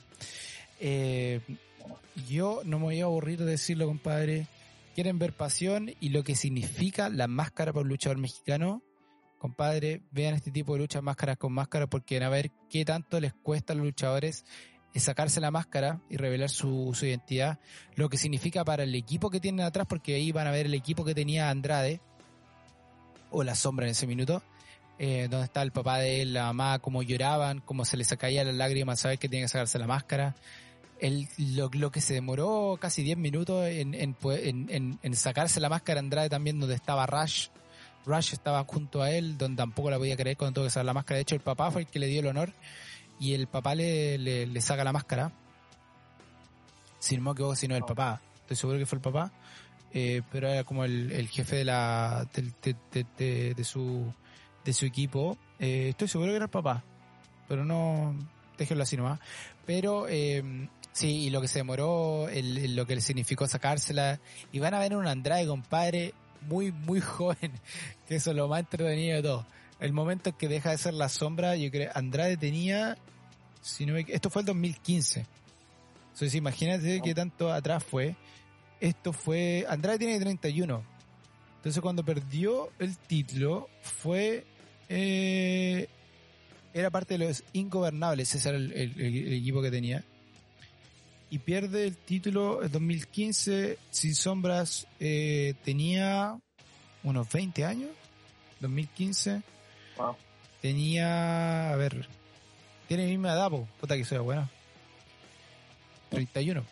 [0.81, 1.41] Eh,
[2.29, 4.47] yo no me voy a aburrir de decirlo, compadre.
[4.95, 8.83] Quieren ver pasión y lo que significa la máscara por luchador mexicano.
[9.39, 13.35] Compadre, vean este tipo de luchas máscaras con máscara porque a ver qué tanto les
[13.35, 14.45] cuesta a los luchadores
[15.01, 17.59] sacarse la máscara y revelar su, su identidad,
[17.95, 20.75] lo que significa para el equipo que tienen atrás, porque ahí van a ver el
[20.75, 22.01] equipo que tenía Andrade,
[23.31, 24.43] o la sombra en ese minuto,
[24.99, 28.45] eh, donde está el papá de él, la mamá, cómo lloraban, cómo se les caía
[28.45, 30.35] las lágrimas, saber que tiene que sacarse la máscara.
[30.99, 35.69] El, lo, lo que se demoró casi 10 minutos en, en, en, en, sacarse la
[35.69, 37.49] máscara Andrade también, donde estaba Rush.
[38.05, 40.95] Rush estaba junto a él, donde tampoco la podía creer cuando tuvo que sacar la
[40.95, 41.17] máscara.
[41.17, 42.53] De hecho, el papá fue el que le dio el honor
[43.21, 45.33] y el papá le, le, saca la máscara.
[46.99, 48.21] Si no me equivoco, si no el papá.
[48.41, 49.33] Estoy seguro que fue el papá.
[49.93, 54.13] Eh, pero era como el, el jefe de la de, de, su
[54.65, 55.39] de su equipo.
[55.59, 56.85] Eh, estoy seguro que era el papá.
[57.49, 58.15] Pero no,
[58.57, 59.21] déjenlo así nomás.
[59.67, 64.21] Pero eh, sí, y lo que se demoró, el, lo que le significó sacársela.
[64.53, 67.53] Y van a ver un Andrade, compadre, muy, muy joven.
[68.07, 71.09] Que eso es lo más entretenido de todo el momento que deja de ser la
[71.09, 72.99] sombra, yo creo, Andrade tenía,
[73.63, 75.27] si no esto fue el 2015.
[76.13, 78.17] Entonces imagínate qué tanto atrás fue.
[78.81, 80.83] Esto fue, Andrade tiene 31.
[81.57, 84.45] Entonces cuando perdió el título fue,
[84.89, 85.89] eh,
[86.75, 90.05] era parte de los ingobernables, ese era el, equipo que tenía.
[91.31, 96.39] Y pierde el título en 2015, sin sombras, eh, tenía
[97.05, 97.91] unos 20 años,
[98.61, 99.43] 2015
[100.61, 102.09] Tenía, a ver,
[102.89, 104.49] tiene mi misma edad, puta que soy bueno.
[106.11, 106.65] 31.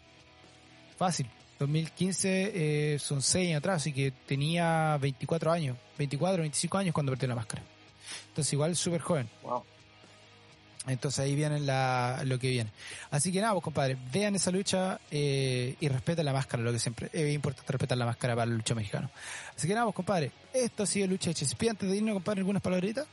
[0.96, 1.28] Fácil.
[1.58, 7.12] 2015 eh, son 6 años atrás, así que tenía 24 años, 24, 25 años cuando
[7.12, 7.62] perdió la máscara.
[8.28, 9.28] Entonces igual súper joven.
[10.86, 12.70] Entonces ahí viene la, lo que viene.
[13.10, 16.78] Así que nada, pues compadre, vean esa lucha eh, y respeten la máscara, lo que
[16.78, 19.10] siempre es importante respetar la máscara para la lucha mexicana.
[19.56, 21.30] Así que nada, pues compadre, esto ha sido lucha.
[21.30, 23.06] Antes de irnos, compadre, algunas palabritas.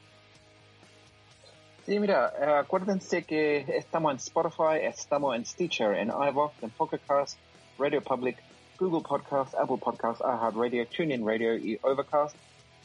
[1.85, 7.01] Sí, mira, eh, acuérdense que estamos en Spotify, estamos en Stitcher, en iVoox, en Pocket
[7.05, 7.37] Cast,
[7.77, 8.37] Radio Public,
[8.79, 12.35] Google Podcast, Apple Podcast, iHeartRadio, TuneIn Radio y Overcast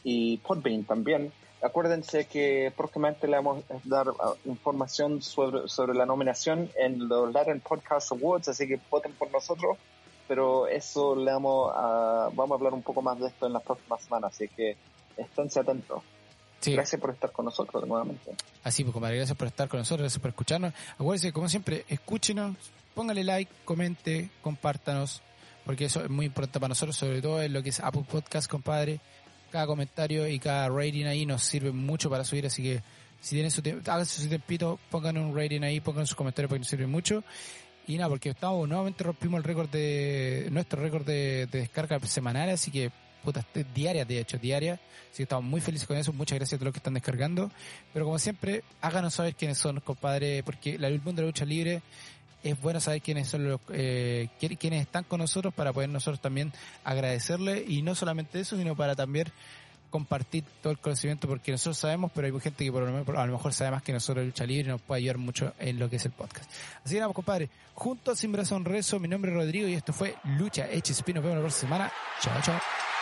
[0.03, 1.31] y Podbean también.
[1.61, 7.33] Acuérdense que próximamente le vamos a dar uh, información sobre, sobre la nominación en los
[7.33, 9.77] Latin Podcast Awards, así que voten por nosotros.
[10.27, 13.63] Pero eso le vamos a, vamos a hablar un poco más de esto en las
[13.63, 14.77] próximas semanas, así que
[15.17, 16.01] esténse atentos.
[16.65, 18.35] Gracias por estar con nosotros nuevamente.
[18.63, 20.73] Así pues, compadre, gracias por estar con nosotros, gracias por escucharnos.
[20.93, 22.55] Acuérdense, como siempre, escúchenos,
[22.93, 25.21] póngale like, comente, compártanos,
[25.65, 28.49] porque eso es muy importante para nosotros, sobre todo en lo que es Apple Podcast,
[28.49, 28.99] compadre
[29.49, 32.81] cada comentario y cada rating ahí nos sirve mucho para subir, así que
[33.21, 36.59] si tienen su tiempo, háganse su tiempito, pongan un rating ahí, pongan sus comentarios porque
[36.59, 37.23] nos sirve mucho.
[37.87, 42.69] Y nada, porque estamos, nuevamente rompimos el récord de, nuestro récord de, descarga semanal, así
[42.71, 42.91] que,
[43.23, 44.73] puta, diaria de hecho, diaria.
[44.73, 47.51] Así que estamos muy felices con eso, muchas gracias a todos los que están descargando.
[47.91, 51.81] Pero como siempre, háganos saber quiénes son, compadre, porque la, mundo de la lucha libre
[52.43, 56.53] es bueno saber quiénes son los eh, quiénes están con nosotros para poder nosotros también
[56.83, 57.63] agradecerle.
[57.67, 59.27] Y no solamente eso sino para también
[59.89, 63.25] compartir todo el conocimiento porque nosotros sabemos pero hay gente que por lo menos, a
[63.25, 65.89] lo mejor sabe más que nosotros lucha libre y nos puede ayudar mucho en lo
[65.89, 66.49] que es el podcast.
[66.83, 68.99] Así que nada pues, compadre junto a Sin Brazo Rezo.
[68.99, 71.91] Mi nombre es Rodrigo y esto fue Lucha HSP nos vemos la próxima semana.
[72.21, 72.98] Chao chao